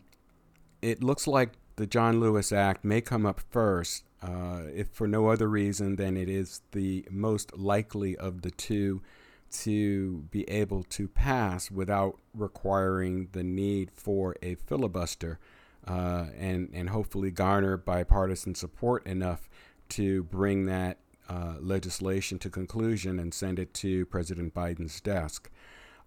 [0.81, 5.29] it looks like the John Lewis Act may come up first, uh, if for no
[5.29, 9.03] other reason than it is the most likely of the two
[9.51, 15.39] to be able to pass without requiring the need for a filibuster
[15.87, 19.49] uh, and, and hopefully garner bipartisan support enough
[19.89, 20.99] to bring that
[21.29, 25.51] uh, legislation to conclusion and send it to President Biden's desk.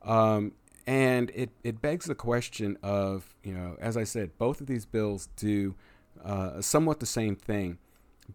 [0.01, 0.53] Um,
[0.89, 4.87] and it, it begs the question of, you know, as I said, both of these
[4.87, 5.75] bills do
[6.25, 7.77] uh, somewhat the same thing,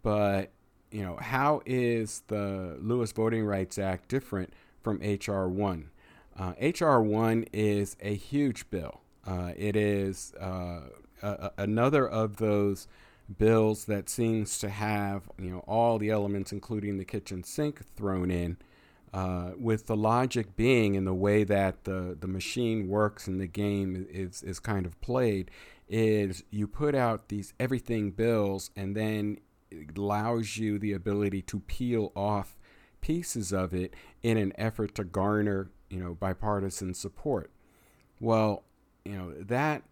[0.05, 0.52] but,
[0.92, 4.52] you know, how is the Lewis Voting Rights Act different
[4.82, 5.48] from H.R.
[5.48, 5.90] 1.
[6.38, 7.02] Uh, H.R.
[7.02, 9.00] 1 is a huge bill.
[9.26, 10.82] Uh, it is uh,
[11.22, 12.86] a, another of those
[13.36, 18.30] bills that seems to have you know all the elements, including the kitchen sink, thrown
[18.30, 18.59] in.
[19.14, 23.46] Uh, with the logic being in the way that the, the machine works and the
[23.46, 25.52] game is, is kind of played,
[25.88, 29.38] is you put out these everything bills and then
[29.70, 32.56] it allows you the ability to peel off
[33.00, 33.94] pieces of it
[34.24, 37.52] in an effort to garner, you know, bipartisan support.
[38.18, 38.64] Well,
[39.04, 39.84] you know, that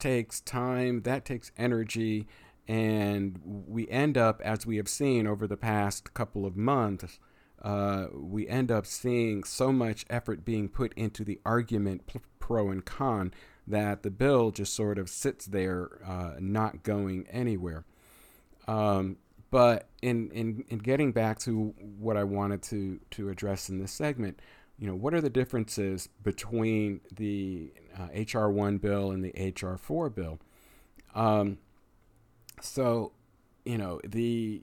[0.00, 2.26] takes time, that takes energy,
[2.66, 7.20] and we end up, as we have seen over the past couple of months,
[7.62, 12.02] uh, we end up seeing so much effort being put into the argument
[12.38, 13.32] pro and con
[13.66, 17.84] that the bill just sort of sits there, uh, not going anywhere.
[18.66, 19.18] Um,
[19.50, 23.92] but in, in, in getting back to what I wanted to, to address in this
[23.92, 24.40] segment,
[24.78, 28.08] you know, what are the differences between the uh,
[28.40, 30.38] HR one bill and the HR four bill?
[31.14, 31.58] Um,
[32.60, 33.12] so,
[33.64, 34.62] you know, the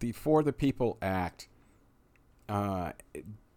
[0.00, 1.48] the For the People Act
[2.48, 2.92] uh,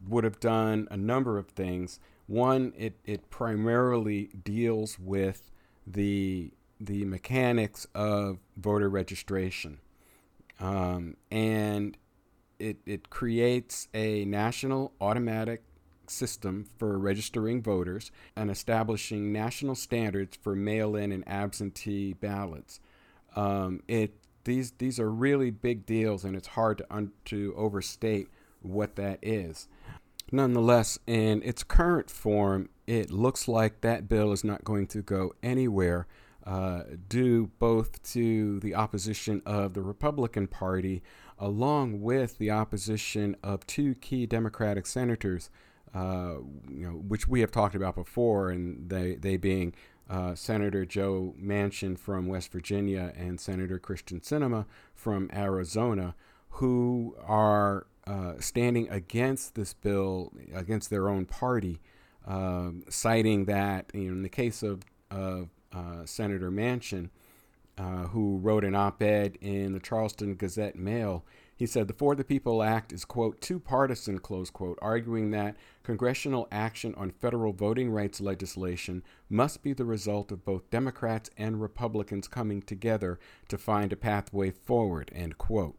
[0.08, 2.00] would have done a number of things.
[2.28, 5.52] One, it, it primarily deals with
[5.86, 9.80] the the mechanics of voter registration,
[10.60, 11.98] um, and
[12.58, 15.64] it it creates a national automatic
[16.08, 22.80] system for registering voters and establishing national standards for mail-in and absentee ballots.
[23.36, 24.14] Um, it
[24.44, 28.30] these these are really big deals, and it's hard to un- to overstate
[28.62, 29.68] what that is.
[30.32, 35.34] Nonetheless, in its current form, it looks like that bill is not going to go
[35.42, 36.08] anywhere,
[36.46, 41.02] uh, due both to the opposition of the Republican Party,
[41.38, 45.50] along with the opposition of two key Democratic senators,
[45.94, 46.36] uh,
[46.70, 49.74] you know, which we have talked about before, and they they being
[50.10, 56.16] uh, Senator Joe Manchin from West Virginia and Senator Kyrsten Sinema from Arizona,
[56.50, 61.80] who are uh, standing against this bill, against their own party,
[62.26, 64.82] um, citing that you know, in the case of,
[65.12, 67.12] of uh, Senator Manchin,
[67.78, 71.24] uh, who wrote an op ed in the Charleston Gazette Mail,
[71.56, 75.56] he said the For the People Act is, quote, too partisan, close quote, arguing that
[75.84, 81.62] congressional action on federal voting rights legislation must be the result of both Democrats and
[81.62, 85.78] Republicans coming together to find a pathway forward, end quote.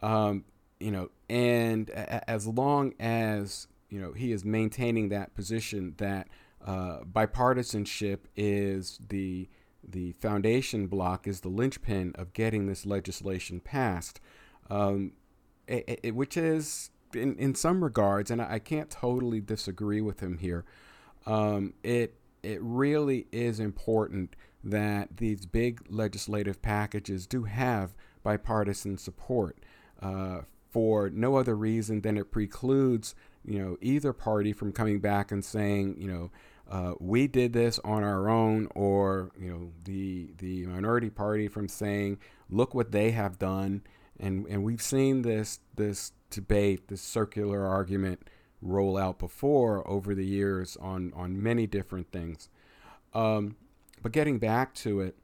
[0.00, 0.44] Um,
[0.80, 6.28] you know, and a- as long as you know he is maintaining that position that
[6.64, 9.48] uh, bipartisanship is the
[9.82, 14.20] the foundation block is the linchpin of getting this legislation passed,
[14.68, 15.12] um,
[15.66, 20.38] it, it, which is in, in some regards, and I can't totally disagree with him
[20.38, 20.64] here.
[21.26, 29.58] Um, it it really is important that these big legislative packages do have bipartisan support.
[30.00, 30.40] Uh,
[30.70, 33.14] for no other reason than it precludes
[33.44, 36.30] you know either party from coming back and saying you know
[36.70, 41.66] uh, we did this on our own or you know the the minority party from
[41.68, 42.18] saying
[42.50, 43.82] look what they have done.
[44.20, 48.28] And and we've seen this this debate this circular argument
[48.60, 52.48] roll out before over the years on on many different things.
[53.14, 53.56] Um,
[54.02, 55.16] but getting back to it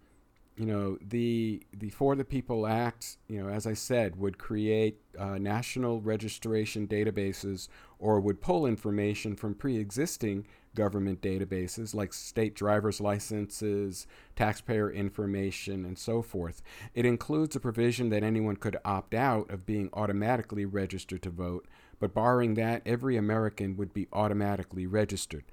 [0.56, 5.00] you know the the For the People Act, you know, as I said, would create
[5.18, 13.00] uh, national registration databases or would pull information from pre-existing government databases like state driver's
[13.00, 16.62] licenses, taxpayer information, and so forth.
[16.94, 21.66] It includes a provision that anyone could opt out of being automatically registered to vote,
[21.98, 25.44] but barring that, every American would be automatically registered.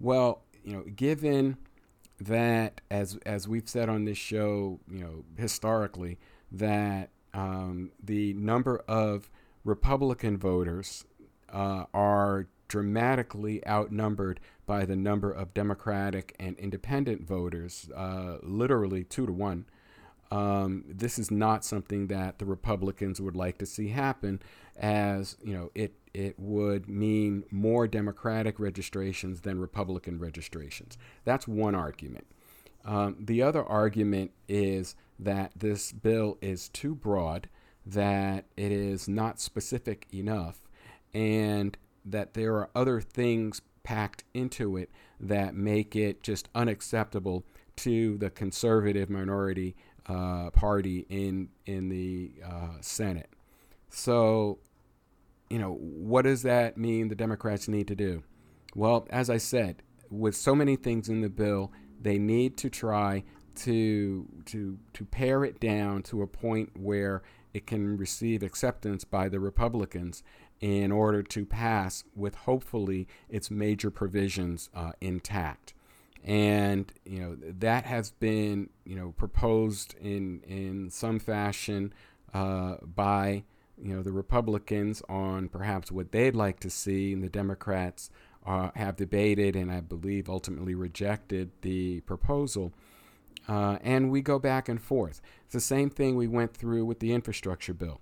[0.00, 1.56] Well, you know, given
[2.20, 6.18] that as as we've said on this show, you know, historically,
[6.50, 9.30] that um, the number of
[9.64, 11.04] Republican voters
[11.52, 19.26] uh, are dramatically outnumbered by the number of Democratic and Independent voters, uh, literally two
[19.26, 19.64] to one.
[20.30, 24.42] Um, this is not something that the Republicans would like to see happen,
[24.76, 30.98] as you know, it it would mean more Democratic registrations than Republican registrations.
[31.24, 32.26] That's one argument.
[32.84, 37.48] Um, the other argument is that this bill is too broad,
[37.86, 40.68] that it is not specific enough,
[41.14, 44.90] and that there are other things packed into it
[45.20, 47.44] that make it just unacceptable
[47.76, 53.30] to the conservative minority uh, party in in the uh, Senate.
[53.88, 54.58] So,
[55.50, 58.22] you know, what does that mean the Democrats need to do?
[58.74, 63.24] Well, as I said, with so many things in the bill, they need to try
[63.56, 67.22] to to to pare it down to a point where
[67.52, 70.22] it can receive acceptance by the Republicans
[70.60, 75.74] in order to pass with hopefully its major provisions uh, intact
[76.24, 81.92] and you know that has been you know proposed in in some fashion
[82.34, 83.42] uh, by
[83.82, 88.10] you know the Republicans on perhaps what they'd like to see, and the Democrats
[88.46, 92.72] uh, have debated and I believe ultimately rejected the proposal.
[93.48, 95.22] Uh, and we go back and forth.
[95.44, 98.00] It's the same thing we went through with the infrastructure bill.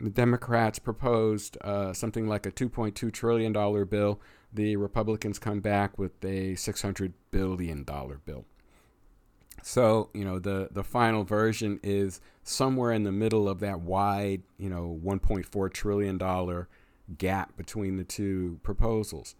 [0.00, 3.52] The Democrats proposed uh, something like a $2.2 trillion
[3.86, 4.20] bill
[4.52, 8.44] the Republicans come back with a $600 billion bill
[9.62, 14.42] so you know the the final version is somewhere in the middle of that wide
[14.58, 16.68] you know 1.4 trillion dollar
[17.18, 19.34] gap between the two proposals.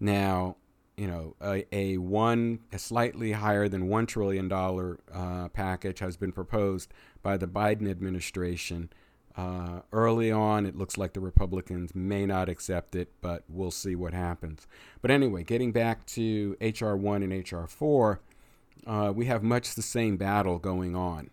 [0.00, 0.56] Now
[0.96, 6.16] you know a, a one a slightly higher than 1 trillion dollar uh, package has
[6.16, 6.92] been proposed
[7.22, 8.90] by the Biden administration
[9.36, 10.66] uh, early on.
[10.66, 14.66] It looks like the Republicans may not accept it but we'll see what happens.
[15.00, 18.18] But anyway getting back to HR1 and HR4
[18.86, 21.30] uh, we have much the same battle going on.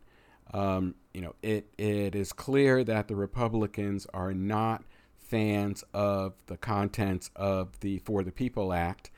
[0.53, 4.83] Um, you know, it, it is clear that the Republicans are not
[5.17, 9.09] fans of the contents of the For the People Act.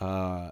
[0.00, 0.50] Uh,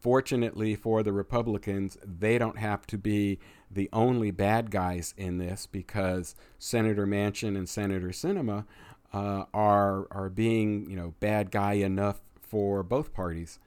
[0.00, 3.38] fortunately for the Republicans, they don't have to be
[3.70, 8.64] the only bad guys in this because Senator Manchin and Senator Sinema
[9.12, 13.58] uh, are are being you know bad guy enough for both parties.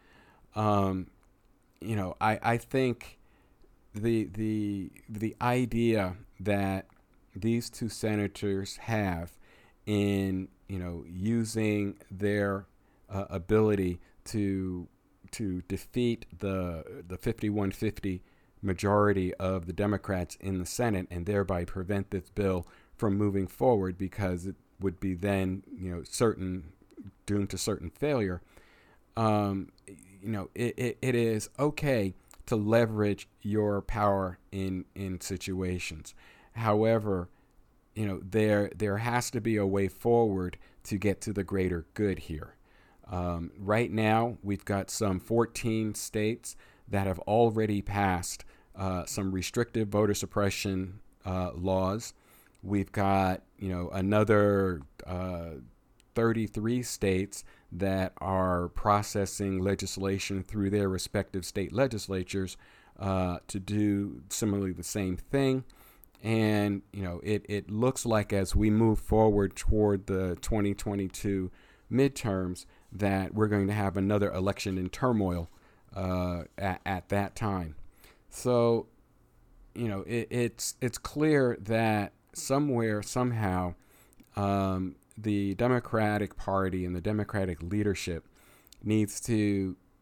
[0.56, 1.08] Um,
[1.84, 3.20] you know, I, I think
[3.94, 6.88] the the the idea that
[7.36, 9.34] these two senators have
[9.86, 12.66] in you know using their
[13.10, 14.88] uh, ability to
[15.32, 18.22] to defeat the the 5150
[18.62, 22.66] majority of the Democrats in the Senate and thereby prevent this bill
[22.96, 26.72] from moving forward because it would be then you know certain
[27.26, 28.42] doomed to certain failure.
[29.16, 29.70] Um,
[30.24, 32.14] you know it, it, it is okay
[32.46, 36.14] to leverage your power in in situations.
[36.54, 37.30] However,
[37.94, 41.86] you know there there has to be a way forward to get to the greater
[41.94, 42.56] good here.
[43.10, 46.56] Um, right now, we've got some 14 states
[46.88, 48.46] that have already passed
[48.76, 52.14] uh, some restrictive voter suppression uh, laws.
[52.62, 55.56] We've got you know another uh,
[56.16, 62.58] 33 states that are processing legislation through their respective state legislatures
[63.00, 65.64] uh, to do similarly the same thing.
[66.22, 71.52] And you know, it, it looks like as we move forward toward the 2022
[71.92, 75.50] midterms, that we're going to have another election in turmoil
[75.96, 77.76] uh, at, at that time.
[78.30, 78.88] So,
[79.76, 83.76] you know, it, it's it's clear that somewhere somehow
[84.36, 88.28] um, the Democratic Party and the Democratic leadership
[88.84, 89.34] needs to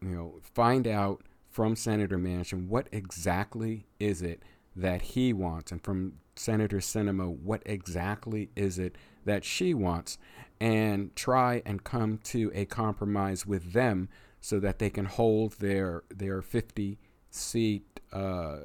[0.00, 4.42] you know find out from Senator Manchin what exactly is it
[4.74, 10.18] that he wants, and from Senator Sinema what exactly is it that she wants,
[10.60, 14.08] and try and come to a compromise with them
[14.40, 16.98] so that they can hold their their 50
[17.30, 18.56] seat uh,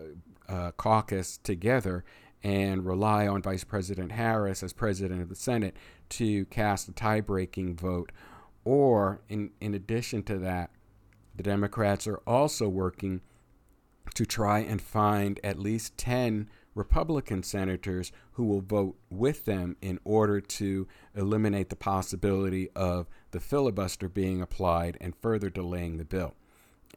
[0.50, 2.04] uh, caucus together
[2.44, 5.76] and rely on Vice President Harris as president of the Senate
[6.10, 8.12] to cast a tie breaking vote.
[8.64, 10.72] Or, in, in addition to that,
[11.36, 13.22] the Democrats are also working
[14.14, 20.00] to try and find at least 10 Republican senators who will vote with them in
[20.04, 26.36] order to eliminate the possibility of the filibuster being applied and further delaying the bill.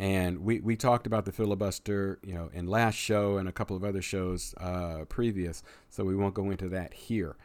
[0.01, 3.76] And we, we talked about the filibuster, you know, in last show and a couple
[3.76, 7.36] of other shows uh, previous, so we won't go into that here.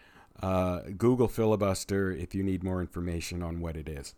[0.42, 4.16] Uh, Google filibuster if you need more information on what it is.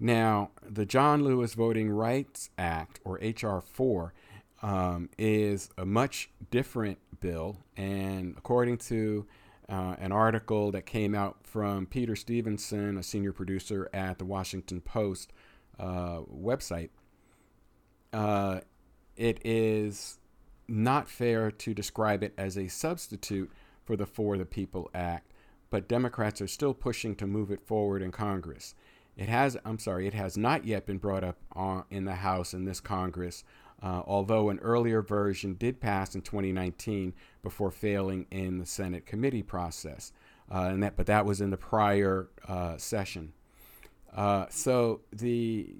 [0.00, 3.60] Now, the John Lewis Voting Rights Act, or H.R.
[3.60, 4.14] 4,
[4.62, 7.58] um, is a much different bill.
[7.76, 9.26] And according to
[9.68, 14.80] uh, an article that came out from Peter Stevenson, a senior producer at the Washington
[14.80, 15.32] Post
[15.78, 16.88] uh, website,
[18.12, 18.60] uh,
[19.16, 20.18] it is
[20.68, 23.50] not fair to describe it as a substitute
[23.84, 25.32] for the For the People Act,
[25.68, 28.74] but Democrats are still pushing to move it forward in Congress.
[29.16, 32.54] It has, I'm sorry, it has not yet been brought up on, in the House
[32.54, 33.44] in this Congress,
[33.82, 39.42] uh, although an earlier version did pass in 2019 before failing in the Senate committee
[39.42, 40.12] process.
[40.52, 43.32] Uh, and that, but that was in the prior uh, session.
[44.14, 45.74] Uh, so the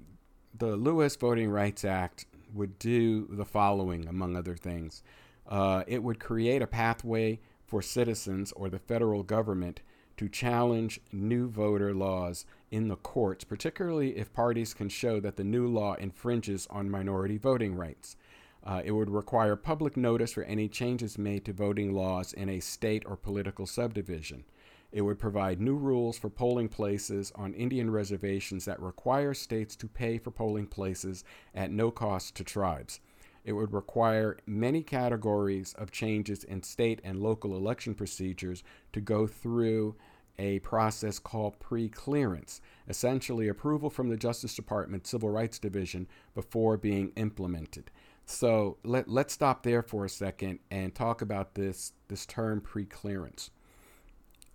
[0.57, 5.03] the Lewis Voting Rights Act would do the following, among other things.
[5.47, 9.81] Uh, it would create a pathway for citizens or the federal government
[10.17, 15.43] to challenge new voter laws in the courts, particularly if parties can show that the
[15.43, 18.15] new law infringes on minority voting rights.
[18.63, 22.59] Uh, it would require public notice for any changes made to voting laws in a
[22.59, 24.43] state or political subdivision.
[24.91, 29.87] It would provide new rules for polling places on Indian reservations that require states to
[29.87, 31.23] pay for polling places
[31.55, 32.99] at no cost to tribes.
[33.43, 38.63] It would require many categories of changes in state and local election procedures
[38.93, 39.95] to go through
[40.37, 46.77] a process called pre clearance, essentially approval from the Justice Department Civil Rights Division before
[46.77, 47.91] being implemented.
[48.25, 52.85] So let, let's stop there for a second and talk about this, this term pre
[52.85, 53.51] clearance.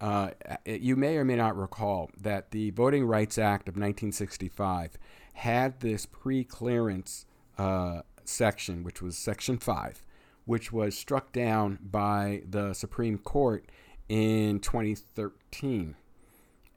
[0.01, 0.31] Uh,
[0.65, 4.99] you may or may not recall that the Voting Rights Act of 1965
[5.35, 7.27] had this pre clearance
[7.59, 10.05] uh, section, which was Section 5,
[10.45, 13.67] which was struck down by the Supreme Court
[14.09, 15.97] in 2013.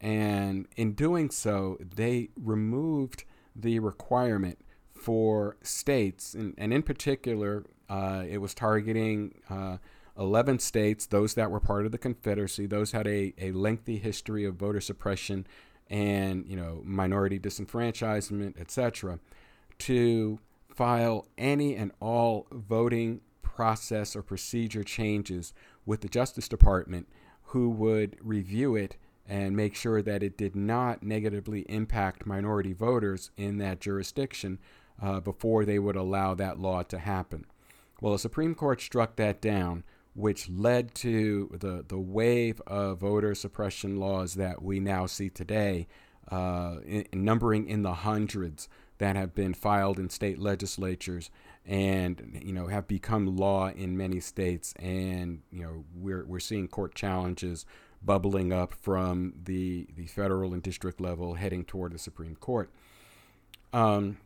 [0.02, 4.60] And in doing so, they removed the requirement
[4.94, 9.78] for states, and, and in particular, uh, it was targeting uh,
[10.20, 14.44] 11 states, those that were part of the Confederacy, those had a, a lengthy history
[14.46, 15.48] of voter suppression
[15.90, 19.20] and you know minority disenfranchisement, etc.,
[19.80, 20.40] to
[20.70, 25.54] file any and all voting process or procedure changes
[25.86, 27.08] with the Justice Department,
[27.46, 28.98] who would review it
[29.28, 34.60] and make sure that it did not negatively impact minority voters in that jurisdiction
[35.02, 37.46] uh, before they would allow that law to happen.
[38.02, 39.84] Well, the Supreme Court struck that down,
[40.14, 45.88] which led to the, the wave of voter suppression laws that we now see today,
[46.32, 51.30] uh, in, numbering in the hundreds that have been filed in state legislatures
[51.66, 54.74] and you know have become law in many states.
[54.80, 57.66] And you know we're we're seeing court challenges
[58.02, 62.70] bubbling up from the the federal and district level heading toward the Supreme Court.
[63.74, 64.18] Um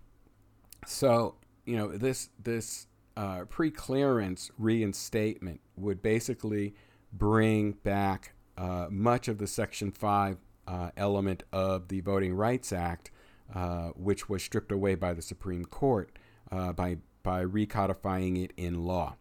[0.86, 6.74] so you know this this uh, pre-clearance reinstatement would basically
[7.12, 10.38] bring back uh, much of the Section 5
[10.68, 13.12] uh, element of the Voting Rights Act,
[13.54, 16.12] uh, which was stripped away by the Supreme Court
[16.52, 19.16] uh, by, by recodifying it in law.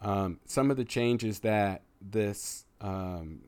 [0.00, 3.40] Um, some of the changes that this, um,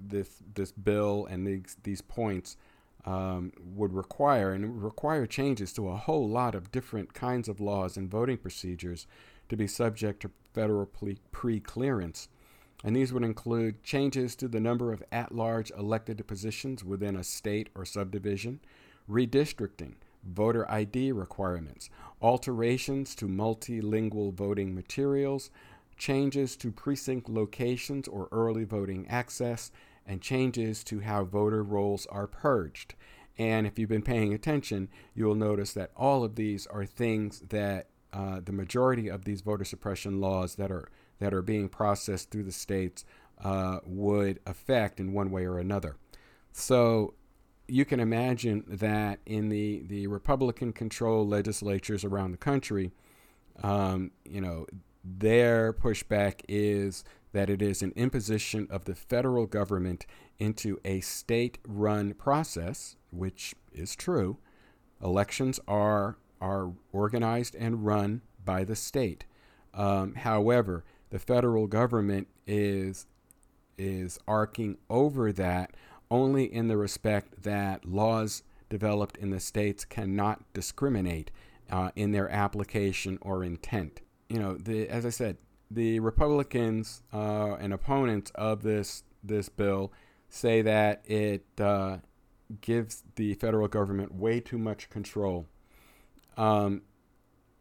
[0.00, 2.56] this, this bill and these, these points
[3.06, 7.96] um, would require, and require changes to a whole lot of different kinds of laws
[7.96, 9.06] and voting procedures
[9.48, 12.28] to be subject to federal pre clearance.
[12.84, 17.24] And these would include changes to the number of at large elected positions within a
[17.24, 18.60] state or subdivision,
[19.08, 19.94] redistricting,
[20.24, 21.88] voter ID requirements,
[22.20, 25.50] alterations to multilingual voting materials,
[25.96, 29.70] changes to precinct locations or early voting access,
[30.06, 32.94] and changes to how voter rolls are purged.
[33.38, 37.88] And if you've been paying attention, you'll notice that all of these are things that
[38.12, 40.88] uh, the majority of these voter suppression laws that are
[41.18, 43.04] that are being processed through the states
[43.42, 45.96] uh, would affect in one way or another.
[46.52, 47.14] So
[47.68, 52.92] you can imagine that in the the Republican controlled legislatures around the country,
[53.62, 54.66] um, you know,
[55.18, 60.06] their pushback is that it is an imposition of the federal government
[60.38, 64.38] into a state run process, which is true.
[65.02, 69.26] Elections are, are organized and run by the state.
[69.74, 73.06] Um, however, the federal government is,
[73.78, 75.74] is arcing over that
[76.10, 81.30] only in the respect that laws developed in the states cannot discriminate
[81.70, 84.00] uh, in their application or intent.
[84.28, 85.36] You know, the, as I said,
[85.70, 89.92] the Republicans uh, and opponents of this this bill
[90.28, 91.98] say that it uh,
[92.60, 95.46] gives the federal government way too much control.
[96.36, 96.82] Um,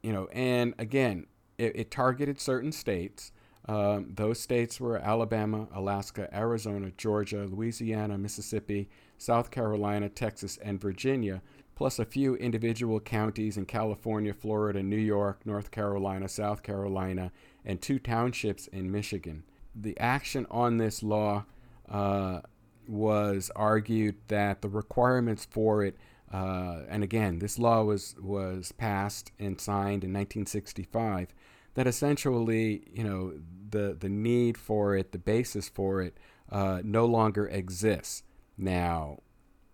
[0.03, 1.26] you know, and again,
[1.57, 3.32] it, it targeted certain states.
[3.68, 11.41] Um, those states were Alabama, Alaska, Arizona, Georgia, Louisiana, Mississippi, South Carolina, Texas, and Virginia,
[11.76, 17.32] plus a few individual counties in California, Florida, New York, North Carolina, South Carolina,
[17.65, 19.43] and two townships in Michigan.
[19.76, 21.45] The action on this law
[21.89, 22.41] uh,
[22.88, 25.97] was argued that the requirements for it,
[26.32, 31.34] uh, and again, this law was was passed and signed in 1965.
[31.76, 33.34] That essentially, you know,
[33.69, 36.17] the the need for it, the basis for it,
[36.49, 38.23] uh, no longer exists.
[38.57, 39.19] Now,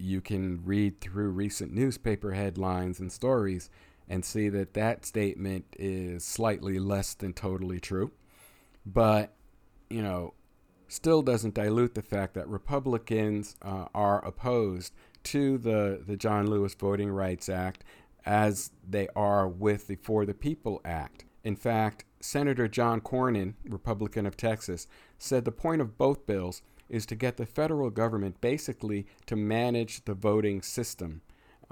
[0.01, 3.69] you can read through recent newspaper headlines and stories
[4.09, 8.11] and see that that statement is slightly less than totally true.
[8.85, 9.33] But,
[9.89, 10.33] you know,
[10.87, 14.93] still doesn't dilute the fact that Republicans uh, are opposed
[15.23, 17.83] to the, the John Lewis Voting Rights Act
[18.25, 21.25] as they are with the For the People Act.
[21.43, 24.87] In fact, Senator John Cornyn, Republican of Texas,
[25.17, 26.61] said the point of both bills
[26.91, 31.21] is to get the federal government basically to manage the voting system.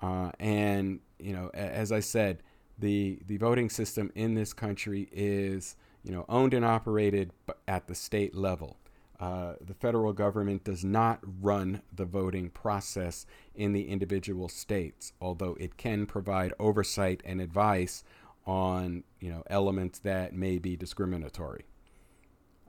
[0.02, 2.42] Uh, and you know, as I said,
[2.80, 7.32] the the voting system in this country is you know owned and operated
[7.68, 8.78] at the state level.
[9.20, 15.58] Uh, the federal government does not run the voting process in the individual states, although
[15.60, 18.06] it can provide oversight and advice
[18.48, 21.66] on you know elements that may be discriminatory.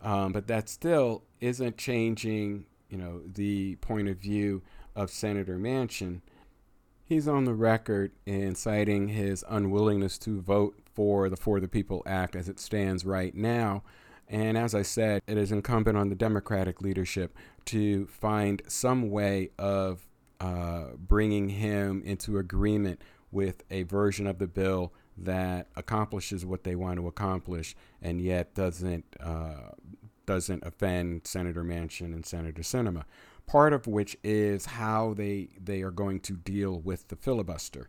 [0.02, 4.62] Um, but that still isn't changing you know, the point of view
[4.94, 6.20] of Senator Manchin,
[7.04, 12.02] he's on the record in citing his unwillingness to vote for the For the People
[12.04, 13.82] Act as it stands right now.
[14.28, 17.36] And as I said, it is incumbent on the Democratic leadership
[17.66, 20.06] to find some way of
[20.40, 23.00] uh, bringing him into agreement
[23.32, 28.54] with a version of the bill that accomplishes what they want to accomplish and yet
[28.54, 29.70] doesn't uh,
[30.26, 33.04] doesn't offend Senator Manchin and Senator Sinema.
[33.46, 37.88] Part of which is how they they are going to deal with the filibuster.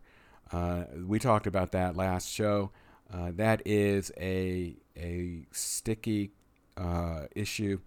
[0.51, 2.71] Uh, we talked about that last show.
[3.13, 6.31] Uh, that is a a sticky
[6.77, 7.79] uh, issue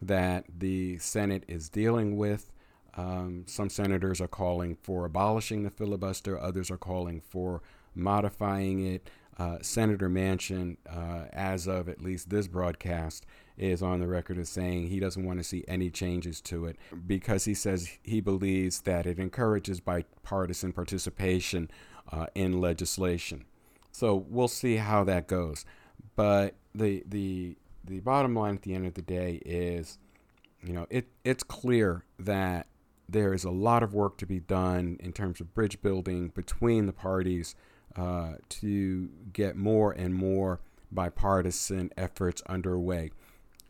[0.00, 2.50] that the Senate is dealing with.
[2.96, 6.40] Um, some senators are calling for abolishing the filibuster.
[6.40, 7.62] Others are calling for
[7.94, 9.08] modifying it.
[9.38, 13.24] Uh, Senator Manchin, uh, as of at least this broadcast,
[13.58, 16.76] is on the record as saying he doesn't want to see any changes to it
[17.06, 21.70] because he says he believes that it encourages bipartisan participation
[22.12, 23.44] uh, in legislation.
[23.92, 25.64] So we'll see how that goes.
[26.14, 29.98] But the the the bottom line at the end of the day is,
[30.62, 32.66] you know, it it's clear that
[33.08, 36.86] there is a lot of work to be done in terms of bridge building between
[36.86, 37.54] the parties
[37.96, 40.60] uh, to get more and more
[40.92, 43.10] bipartisan efforts underway.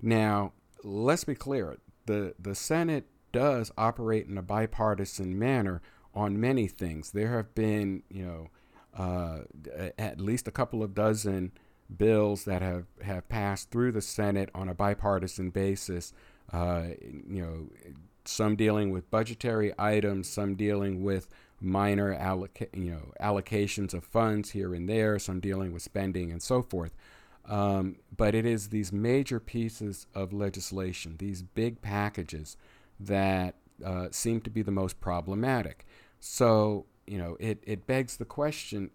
[0.01, 5.83] Now, let's be clear: the the Senate does operate in a bipartisan manner
[6.15, 7.11] on many things.
[7.11, 8.49] There have been, you know,
[8.97, 9.41] uh,
[9.99, 11.53] at least a couple of dozen
[11.95, 16.13] bills that have, have passed through the Senate on a bipartisan basis.
[16.53, 17.69] Uh, you know,
[18.25, 21.29] some dealing with budgetary items, some dealing with
[21.61, 26.43] minor alloca- you know allocations of funds here and there, some dealing with spending and
[26.43, 26.95] so forth.
[27.49, 32.57] Um, but it is these major pieces of legislation, these big packages,
[33.01, 35.87] that uh, seem to be the most problematic.
[36.21, 38.91] So you know, it, it begs the question: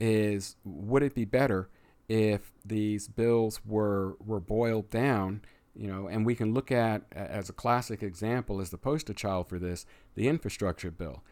[0.00, 1.70] Is would it be better
[2.08, 5.42] if these bills were were boiled down?
[5.76, 9.48] You know, and we can look at as a classic example as the poster child
[9.48, 11.22] for this, the infrastructure bill.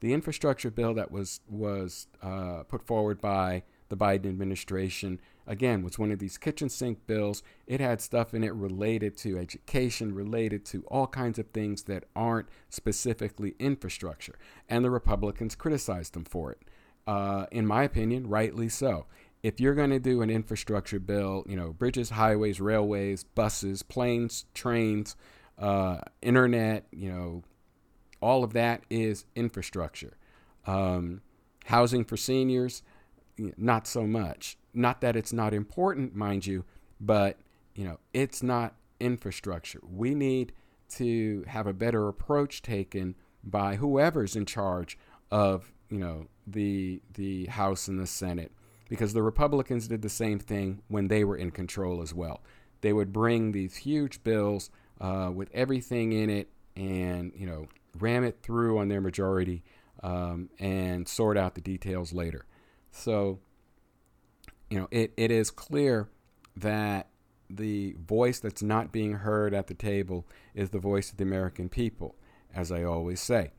[0.00, 5.98] The infrastructure bill that was was uh, put forward by the Biden administration again was
[5.98, 7.42] one of these kitchen sink bills.
[7.66, 12.04] It had stuff in it related to education, related to all kinds of things that
[12.16, 14.36] aren't specifically infrastructure,
[14.68, 16.62] and the Republicans criticized them for it.
[17.06, 19.06] Uh, in my opinion, rightly so.
[19.42, 24.44] If you're going to do an infrastructure bill, you know, bridges, highways, railways, buses, planes,
[24.54, 25.16] trains,
[25.58, 27.42] uh, internet, you know,
[28.20, 30.16] all of that is infrastructure.
[30.66, 31.22] Um,
[31.66, 32.82] housing for seniors,
[33.56, 34.56] not so much.
[34.72, 36.64] Not that it's not important, mind you,
[37.00, 37.38] but
[37.74, 39.80] you know, it's not infrastructure.
[39.82, 40.52] We need
[40.90, 44.98] to have a better approach taken by whoever's in charge
[45.30, 48.52] of, you know, the the House and the Senate
[48.88, 52.42] because the Republicans did the same thing when they were in control as well.
[52.80, 54.70] They would bring these huge bills
[55.00, 57.68] uh, with everything in it and, you know,
[57.98, 59.62] ram it through on their majority
[60.02, 62.44] um, and sort out the details later.
[62.90, 63.40] So
[64.70, 66.08] you know, it, it is clear
[66.56, 67.08] that
[67.50, 71.68] the voice that's not being heard at the table is the voice of the American
[71.68, 72.14] people,
[72.54, 73.50] as I always say.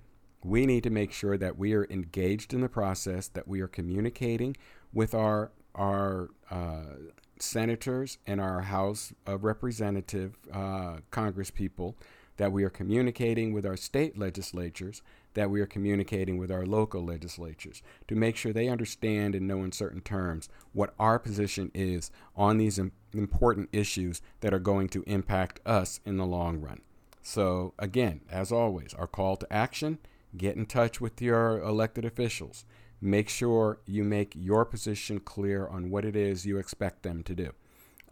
[0.44, 3.68] We need to make sure that we are engaged in the process, that we are
[3.68, 4.56] communicating
[4.94, 6.96] with our our uh,
[7.40, 11.98] senators and our House of Representative uh, Congress people,
[12.38, 15.02] that we are communicating with our state legislatures,
[15.34, 19.64] that we are communicating with our local legislatures to make sure they understand and know
[19.64, 22.80] in certain terms what our position is on these
[23.14, 26.82] important issues that are going to impact us in the long run.
[27.22, 30.00] So, again, as always, our call to action
[30.36, 32.66] get in touch with your elected officials.
[33.02, 37.36] Make sure you make your position clear on what it is you expect them to
[37.36, 37.52] do.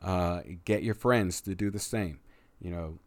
[0.01, 2.19] Uh, get your friends to do the same.
[2.59, 2.99] You know,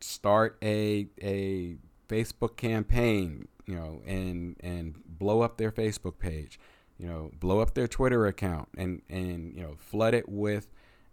[0.00, 1.76] start a, a
[2.08, 6.58] Facebook campaign, you know, and and blow up their Facebook page,
[6.98, 10.68] you know, blow up their Twitter account, and and you know, flood it with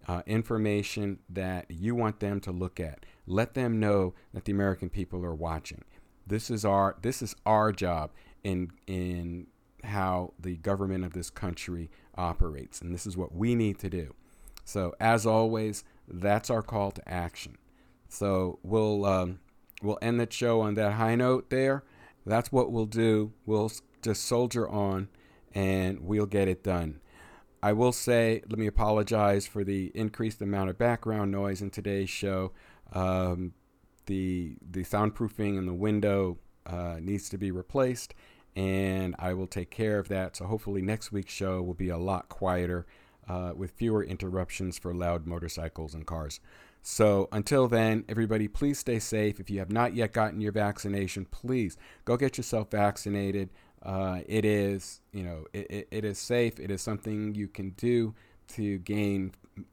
[0.07, 3.05] uh, information that you want them to look at.
[3.25, 5.83] Let them know that the American people are watching.
[6.25, 8.11] This is our this is our job
[8.43, 9.47] in in
[9.83, 14.13] how the government of this country operates, and this is what we need to do.
[14.65, 17.57] So, as always, that's our call to action.
[18.07, 19.39] So we'll um,
[19.81, 21.83] we'll end the show on that high note there.
[22.25, 23.33] That's what we'll do.
[23.45, 23.71] We'll
[24.01, 25.09] just soldier on
[25.53, 26.99] and we'll get it done.
[27.61, 32.09] I will say, let me apologize for the increased amount of background noise in today's
[32.09, 32.51] show.
[32.91, 33.53] Um,
[34.05, 38.13] the the soundproofing in the window uh, needs to be replaced,
[38.53, 40.35] and I will take care of that.
[40.35, 42.85] So hopefully next week's show will be a lot quieter,
[43.29, 46.39] uh, with fewer interruptions for loud motorcycles and cars.
[46.85, 49.39] So until then, everybody, please stay safe.
[49.39, 53.49] If you have not yet gotten your vaccination, please go get yourself vaccinated.
[53.81, 56.59] Uh, it is, you know, it, it, it is safe.
[56.59, 58.13] It is something you can do
[58.49, 59.31] to gain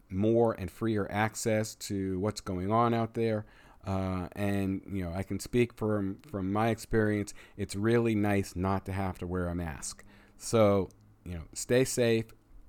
[0.09, 3.45] more and freer access to what's going on out there.
[3.85, 7.35] Uh, and you know, I can speak from from my experience.
[7.57, 10.05] It's really nice not to have to wear a mask.
[10.37, 10.91] So
[11.25, 12.27] you know, stay safe.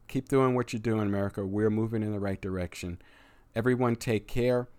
[0.07, 1.45] Keep doing what you're doing, America.
[1.45, 2.99] We're moving in the right direction.
[3.53, 4.69] Everyone, take care.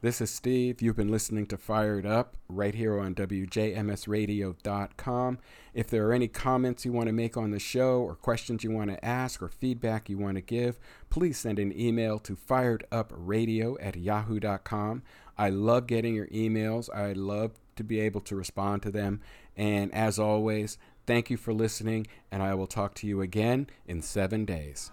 [0.00, 0.80] This is Steve.
[0.80, 5.38] You've been listening to Fired Up right here on WJMSradio.com.
[5.74, 8.70] If there are any comments you want to make on the show, or questions you
[8.70, 10.78] want to ask, or feedback you want to give,
[11.10, 15.02] please send an email to firedupradio at yahoo.com.
[15.36, 16.88] I love getting your emails.
[16.94, 19.20] I love to be able to respond to them.
[19.56, 24.02] And as always, thank you for listening, and I will talk to you again in
[24.02, 24.92] seven days.